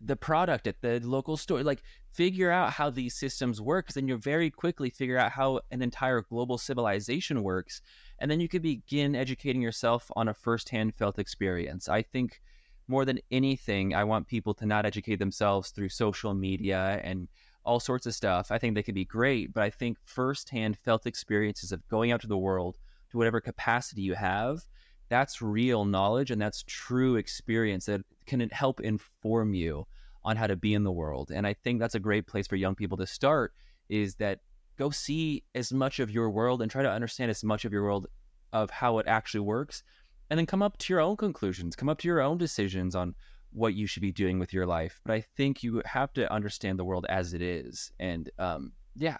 [0.00, 1.62] the product at the local store?
[1.62, 1.84] Like,
[2.14, 6.20] figure out how these systems work, then you'll very quickly figure out how an entire
[6.22, 7.82] global civilization works.
[8.20, 11.88] And then you can begin educating yourself on a firsthand felt experience.
[11.88, 12.40] I think
[12.86, 17.26] more than anything, I want people to not educate themselves through social media and
[17.64, 18.52] all sorts of stuff.
[18.52, 22.20] I think they could be great, but I think firsthand felt experiences of going out
[22.20, 22.78] to the world
[23.10, 24.60] to whatever capacity you have,
[25.08, 29.86] that's real knowledge and that's true experience that can help inform you
[30.24, 31.30] on how to be in the world.
[31.30, 33.52] And I think that's a great place for young people to start
[33.88, 34.40] is that
[34.76, 37.82] go see as much of your world and try to understand as much of your
[37.82, 38.06] world
[38.52, 39.82] of how it actually works
[40.30, 43.14] and then come up to your own conclusions, come up to your own decisions on
[43.52, 45.00] what you should be doing with your life.
[45.04, 47.92] But I think you have to understand the world as it is.
[48.00, 49.18] And um, yeah.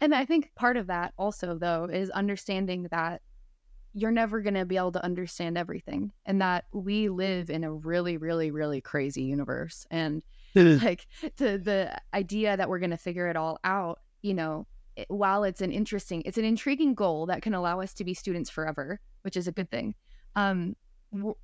[0.00, 3.20] And I think part of that also, though, is understanding that
[3.92, 7.72] you're never going to be able to understand everything and that we live in a
[7.72, 9.86] really, really, really crazy universe.
[9.90, 10.22] And
[10.54, 11.06] like
[11.36, 14.66] to the idea that we're going to figure it all out, you know,
[14.96, 18.14] it, while it's an interesting, it's an intriguing goal that can allow us to be
[18.14, 19.94] students forever, which is a good thing.
[20.36, 20.76] Um,
[21.12, 21.34] w-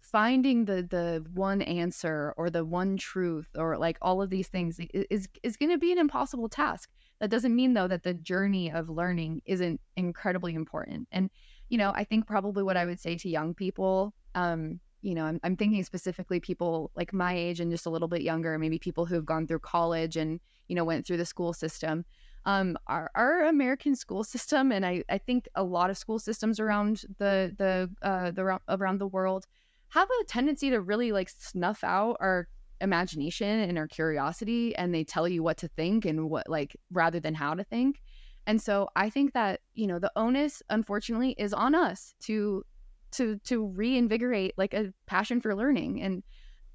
[0.00, 4.78] finding the the one answer or the one truth or like all of these things
[4.92, 8.70] is is going to be an impossible task that doesn't mean though that the journey
[8.70, 11.30] of learning isn't incredibly important and
[11.72, 15.24] you know i think probably what i would say to young people um you know
[15.24, 18.78] I'm, I'm thinking specifically people like my age and just a little bit younger maybe
[18.78, 20.38] people who have gone through college and
[20.68, 22.04] you know went through the school system
[22.44, 26.58] um, our, our American school system, and I, I think a lot of school systems
[26.58, 29.46] around the the uh, the around the world
[29.90, 32.48] have a tendency to really like snuff out our
[32.80, 37.20] imagination and our curiosity and they tell you what to think and what like rather
[37.20, 38.02] than how to think
[38.46, 42.64] and so i think that you know the onus unfortunately is on us to
[43.10, 46.22] to to reinvigorate like a passion for learning and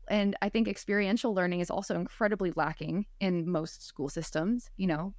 [0.08, 5.14] and i think experiential learning is also incredibly lacking in most school systems you know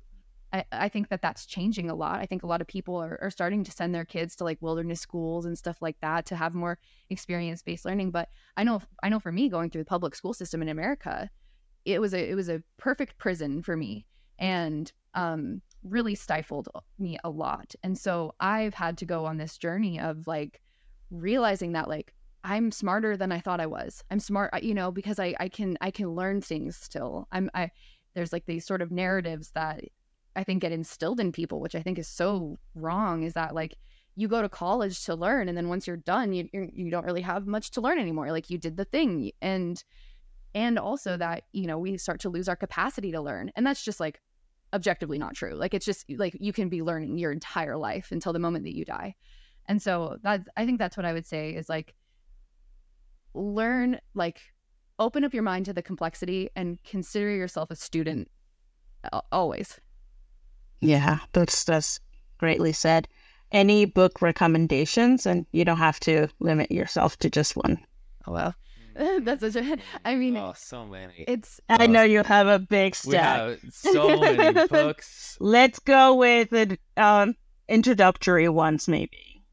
[0.53, 2.21] I, I think that that's changing a lot.
[2.21, 4.57] I think a lot of people are, are starting to send their kids to like
[4.63, 6.79] wilderness schools and stuff like that to have more
[7.11, 8.13] experience based learning.
[8.13, 11.29] But I know I know for me going through the public school system in America,
[11.85, 14.07] it was a it was a perfect prison for me
[14.39, 16.69] and um, really stifled
[16.99, 17.75] me a lot.
[17.83, 20.61] And so I've had to go on this journey of like
[21.11, 22.15] realizing that like
[22.45, 24.03] I'm smarter than I thought I was.
[24.11, 27.27] I'm smart, you know, because I I can I can learn things still.
[27.33, 27.71] I'm I
[28.15, 29.85] there's like these sort of narratives that
[30.37, 33.77] I think get instilled in people, which I think is so wrong, is that like
[34.15, 37.21] you go to college to learn, and then once you're done, you you don't really
[37.23, 38.31] have much to learn anymore.
[38.31, 39.83] Like you did the thing, and
[40.55, 43.85] and also that you know we start to lose our capacity to learn, and that's
[43.85, 44.21] just like
[44.73, 45.55] objectively not true.
[45.55, 48.77] Like it's just like you can be learning your entire life until the moment that
[48.77, 49.15] you die,
[49.67, 51.95] and so that I think that's what I would say is like
[53.35, 54.41] learn like
[54.99, 58.29] open up your mind to the complexity and consider yourself a student
[59.31, 59.79] always
[60.81, 62.01] yeah, that's that's
[62.39, 63.09] greatly said.
[63.51, 67.79] Any book recommendations, and you don't have to limit yourself to just one.
[68.27, 68.55] Oh well,
[69.23, 69.79] that's such a.
[70.05, 71.25] I mean, oh, so many.
[71.29, 71.61] It's.
[71.69, 73.47] I know you have a big stack.
[73.47, 75.37] We have so many books.
[75.41, 77.37] Let's go with the um,
[77.69, 79.45] introductory ones, maybe.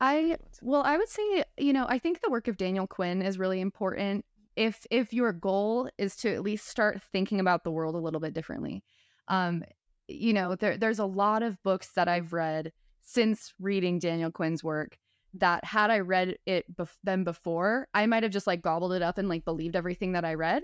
[0.00, 3.38] I well, I would say you know I think the work of Daniel Quinn is
[3.38, 4.24] really important.
[4.56, 8.20] If if your goal is to at least start thinking about the world a little
[8.20, 8.82] bit differently,
[9.28, 9.62] um,
[10.08, 12.72] you know, there, there's a lot of books that I've read
[13.02, 14.98] since reading Daniel Quinn's work
[15.34, 19.02] that had I read it bef- them before, I might have just like gobbled it
[19.02, 20.62] up and like believed everything that I read.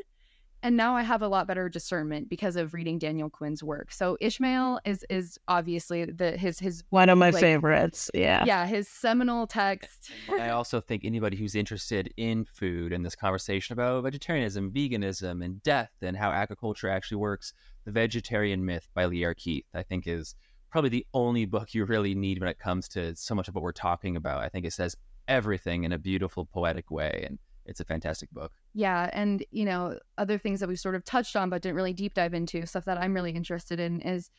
[0.63, 3.93] And now I have a lot better discernment because of reading Daniel Quinn's work.
[3.93, 8.11] So Ishmael is is obviously the his his one of my like, favorites.
[8.15, 8.45] Yeah.
[8.45, 10.11] Yeah, his seminal text.
[10.29, 15.63] I also think anybody who's interested in food and this conversation about vegetarianism, veganism, and
[15.63, 17.53] death and how agriculture actually works,
[17.85, 20.35] The Vegetarian Myth by Lierre Keith, I think is
[20.71, 23.63] probably the only book you really need when it comes to so much of what
[23.63, 24.43] we're talking about.
[24.43, 24.97] I think it says
[25.29, 27.25] everything in a beautiful, poetic way.
[27.27, 28.53] And it's a fantastic book.
[28.75, 31.93] Yeah, and you know, other things that we sort of touched on but didn't really
[31.93, 34.31] deep dive into, stuff that I'm really interested in is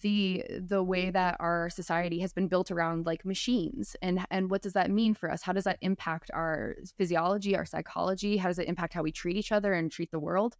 [0.00, 4.60] the the way that our society has been built around like machines and and what
[4.60, 8.58] does that mean for us how does that impact our physiology our psychology how does
[8.58, 10.56] it impact how we treat each other and treat the world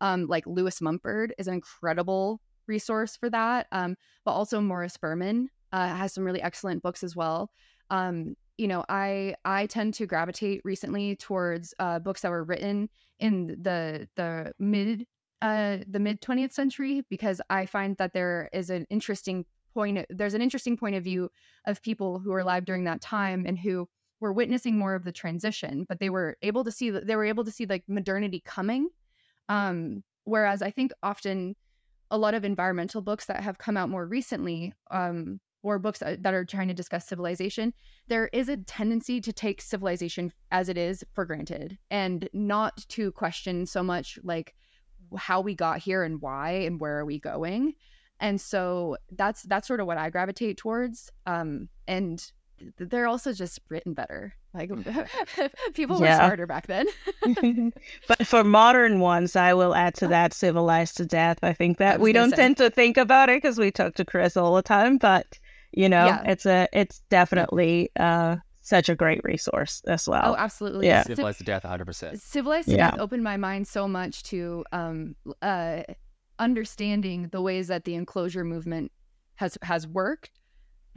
[0.00, 5.48] um like lewis mumford is an incredible resource for that um but also morris berman
[5.72, 7.50] uh, has some really excellent books as well.
[7.90, 12.88] Um, you know, I I tend to gravitate recently towards uh, books that were written
[13.18, 15.06] in the the mid
[15.42, 20.34] uh, the mid 20th century because I find that there is an interesting point there's
[20.34, 21.30] an interesting point of view
[21.66, 23.88] of people who were alive during that time and who
[24.18, 27.24] were witnessing more of the transition but they were able to see that they were
[27.24, 28.88] able to see like modernity coming
[29.48, 31.54] um whereas i think often
[32.10, 36.32] a lot of environmental books that have come out more recently um or books that
[36.32, 37.72] are trying to discuss civilization
[38.08, 43.12] there is a tendency to take civilization as it is for granted and not to
[43.12, 44.54] question so much like
[45.16, 47.74] how we got here and why and where are we going.
[48.20, 52.32] And so that's that's sort of what i gravitate towards um and
[52.78, 54.70] they're also just written better like
[55.74, 56.86] people were smarter back then
[58.08, 61.94] but for modern ones i will add to that civilized to death i think that
[61.94, 62.36] I we don't say.
[62.36, 65.38] tend to think about it because we talk to chris all the time but
[65.72, 66.22] you know yeah.
[66.24, 70.22] it's a it's definitely uh such a great resource as well.
[70.32, 70.86] Oh, absolutely.
[70.86, 71.02] Yeah.
[71.02, 72.20] Civilized to death 100%.
[72.20, 72.92] Civilized to yeah.
[72.92, 75.82] death opened my mind so much to um uh
[76.38, 78.92] understanding the ways that the enclosure movement
[79.36, 80.39] has has worked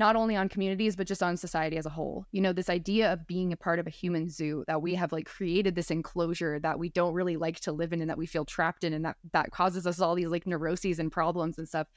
[0.03, 2.25] not only on communities but just on society as a whole.
[2.33, 5.13] You know this idea of being a part of a human zoo that we have
[5.13, 8.25] like created this enclosure that we don't really like to live in and that we
[8.25, 11.69] feel trapped in and that that causes us all these like neuroses and problems and
[11.69, 11.87] stuff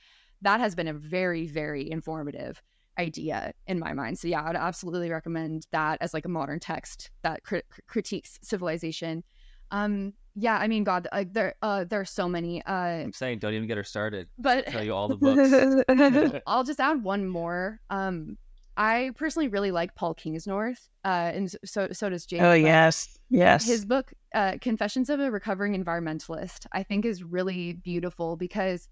[0.41, 2.62] that has been a very very informative
[2.97, 4.20] idea in my mind.
[4.20, 9.24] So yeah i'd absolutely recommend that as like a modern text that crit- critiques civilization.
[9.73, 12.62] Um yeah, I mean, God, uh, there uh, there are so many.
[12.64, 14.28] Uh, I'm saying, don't even get her started.
[14.38, 15.16] But I'll tell you all the
[16.28, 16.42] books.
[16.46, 17.80] I'll just add one more.
[17.88, 18.36] Um,
[18.76, 22.42] I personally really like Paul Kingsnorth, uh, and so so does James.
[22.42, 23.66] Oh yes, yes.
[23.66, 28.88] His book, uh, "Confessions of a Recovering Environmentalist," I think is really beautiful because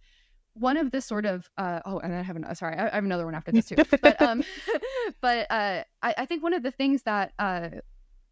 [0.54, 3.26] one of the sort of uh, oh, and I have an sorry, I, have another
[3.26, 3.76] one after this too.
[4.00, 4.42] but um,
[5.20, 7.68] but uh, I, I think one of the things that uh,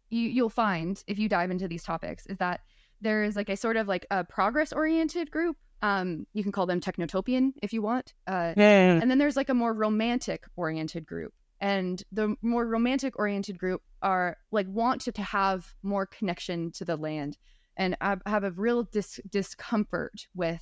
[0.09, 2.61] you you'll find if you dive into these topics is that
[3.03, 6.65] there is like a sort of like a progress oriented group um you can call
[6.65, 8.99] them technotopian if you want uh yeah.
[9.01, 13.81] and then there's like a more romantic oriented group and the more romantic oriented group
[14.01, 17.37] are like want to, to have more connection to the land
[17.75, 20.61] and I have a real dis- discomfort with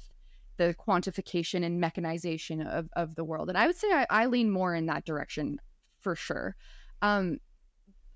[0.57, 4.51] the quantification and mechanization of, of the world and i would say I, I lean
[4.51, 5.59] more in that direction
[5.99, 6.55] for sure
[7.01, 7.39] um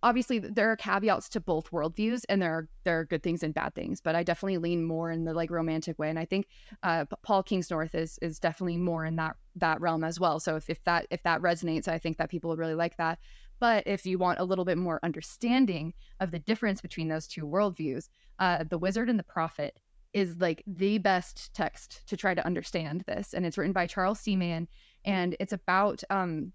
[0.05, 3.55] obviously there are caveats to both worldviews and there are there are good things and
[3.55, 6.47] bad things but i definitely lean more in the like romantic way and i think
[6.83, 10.69] uh, paul kingsnorth is is definitely more in that that realm as well so if,
[10.69, 13.17] if that if that resonates i think that people would really like that
[13.59, 17.41] but if you want a little bit more understanding of the difference between those two
[17.41, 18.07] worldviews
[18.37, 19.75] uh, the wizard and the prophet
[20.13, 24.19] is like the best text to try to understand this and it's written by Charles
[24.19, 24.35] C.
[24.35, 24.67] Mann
[25.03, 26.53] and it's about um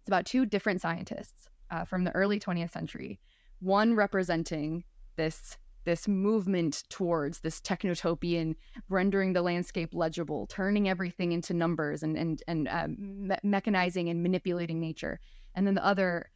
[0.00, 3.18] it's about two different scientists uh, from the early 20th century,
[3.60, 4.84] one representing
[5.16, 8.54] this this movement towards this technotopian
[8.90, 14.22] rendering the landscape legible turning everything into numbers and and and uh, me- mechanizing and
[14.22, 15.18] manipulating nature.
[15.54, 16.30] And then the other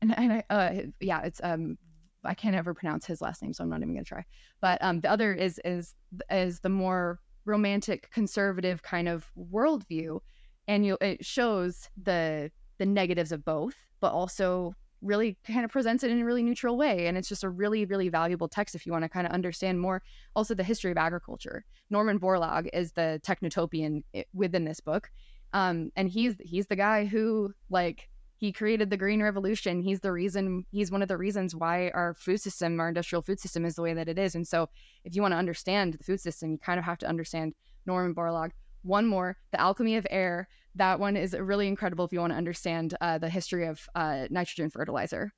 [0.00, 1.76] and, and I, uh, yeah it's um
[2.24, 4.24] I can't ever pronounce his last name so I'm not even gonna try.
[4.62, 5.94] But um the other is is
[6.30, 10.20] is the more romantic conservative kind of worldview
[10.66, 13.74] and you it shows the the negatives of both
[14.04, 17.06] but also really kind of presents it in a really neutral way.
[17.06, 19.80] And it's just a really, really valuable text if you want to kind of understand
[19.80, 20.02] more
[20.36, 21.64] also the history of agriculture.
[21.88, 24.02] Norman Borlaug is the technotopian
[24.34, 25.10] within this book.
[25.54, 30.12] Um, and he's he's the guy who like he created the green revolution he's the
[30.12, 33.76] reason he's one of the reasons why our food system our industrial food system is
[33.76, 34.68] the way that it is and so
[35.04, 37.54] if you want to understand the food system you kind of have to understand
[37.86, 38.50] norman borlaug
[38.84, 42.36] one more the alchemy of air that one is really incredible if you want to
[42.36, 45.32] understand uh, the history of uh, nitrogen fertilizer.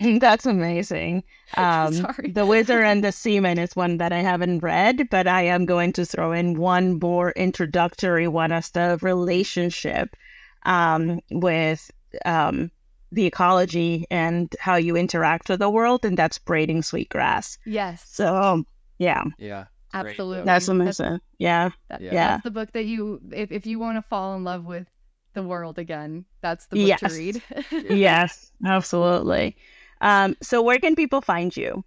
[0.00, 1.24] That's amazing.
[1.56, 2.30] Um, Sorry.
[2.30, 5.92] the Wizard and the Seaman is one that I haven't read, but I am going
[5.94, 10.16] to throw in one more introductory one as the relationship
[10.64, 11.90] um, with
[12.24, 12.70] um,
[13.10, 17.58] the ecology and how you interact with the world, and that's braiding sweetgrass.
[17.66, 18.04] Yes.
[18.06, 18.62] So,
[18.98, 19.24] yeah.
[19.38, 19.64] Yeah.
[19.92, 20.44] Absolutely.
[20.44, 21.20] That's amazing.
[21.38, 21.70] Yeah.
[21.88, 22.10] That, yeah.
[22.12, 24.86] That's the book that you, if, if you want to fall in love with
[25.34, 27.00] the world again, that's the book yes.
[27.00, 27.42] to read.
[27.90, 29.56] yes, absolutely.
[30.00, 31.84] Um, so where can people find you?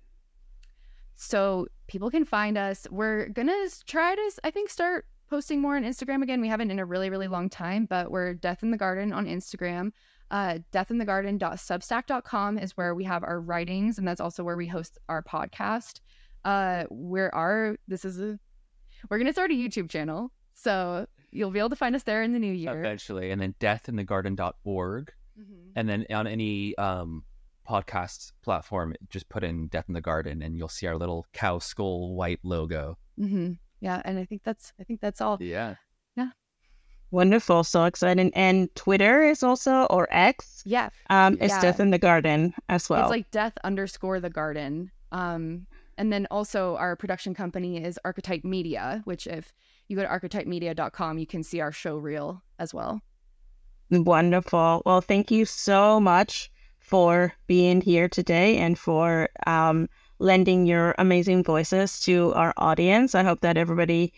[1.15, 2.87] So people can find us.
[2.91, 6.41] We're gonna try to, I think, start posting more on Instagram again.
[6.41, 9.25] We haven't in a really, really long time, but we're Death in the Garden on
[9.25, 9.91] Instagram.
[10.31, 15.21] Uh, deathinthegarden.substack.com is where we have our writings, and that's also where we host our
[15.21, 15.99] podcast
[16.45, 18.37] uh where are this is a
[19.09, 22.31] we're gonna start a youtube channel so you'll be able to find us there in
[22.31, 22.77] the new year.
[22.79, 23.31] Eventually.
[23.31, 25.11] And then deathinthegarden.org.
[25.39, 25.71] Mhm.
[25.75, 27.23] And then on any um,
[27.67, 31.57] podcast platform, just put in Death in the Garden and you'll see our little cow
[31.57, 32.99] skull white logo.
[33.19, 33.57] Mhm.
[33.79, 35.37] Yeah, and I think that's I think that's all.
[35.41, 35.75] Yeah.
[36.15, 36.29] Yeah.
[37.11, 37.63] Wonderful.
[37.63, 38.31] So exciting.
[38.35, 41.61] And Twitter is also, or X, Yeah, um, is Yeah.
[41.61, 43.01] Death in the Garden as well.
[43.01, 44.91] it's like death underscore the garden.
[45.11, 45.65] Um,
[45.97, 49.53] and then also our production company is Arqetype Media, which if
[49.87, 53.01] you go to arqetypemedia.com, you can see our show reel as well.
[53.89, 54.81] Wonderful.
[54.85, 59.87] Well, thank you so much for being here today and for um,
[60.19, 63.15] lending your amazing voices to our audience.
[63.15, 64.13] I hope that everybody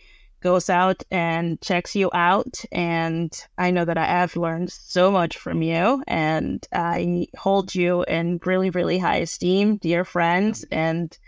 [0.46, 2.64] goes out and checks you out.
[2.70, 8.04] And I know that I have learned so much from you, and I hold you
[8.04, 11.18] in really, really high esteem, dear friends, and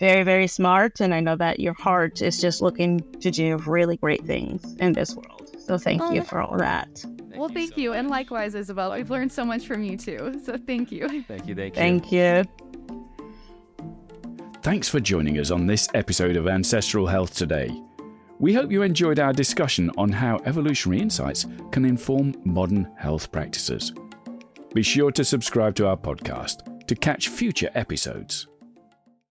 [0.00, 1.00] very, very smart.
[1.00, 4.94] And I know that your heart is just looking to do really great things in
[4.94, 5.50] this world.
[5.58, 7.04] So thank you for all that.
[7.36, 7.92] well, thank so you.
[7.92, 10.40] And likewise, Isabel, we've learned so much from you too.
[10.46, 11.08] So thank you.
[11.28, 11.54] Thank you.
[11.54, 11.82] Thank you.
[11.82, 12.44] Thank you.
[14.62, 17.70] Thanks for joining us on this episode of Ancestral Health Today.
[18.38, 23.92] We hope you enjoyed our discussion on how evolutionary insights can inform modern health practices.
[24.74, 28.48] Be sure to subscribe to our podcast to catch future episodes.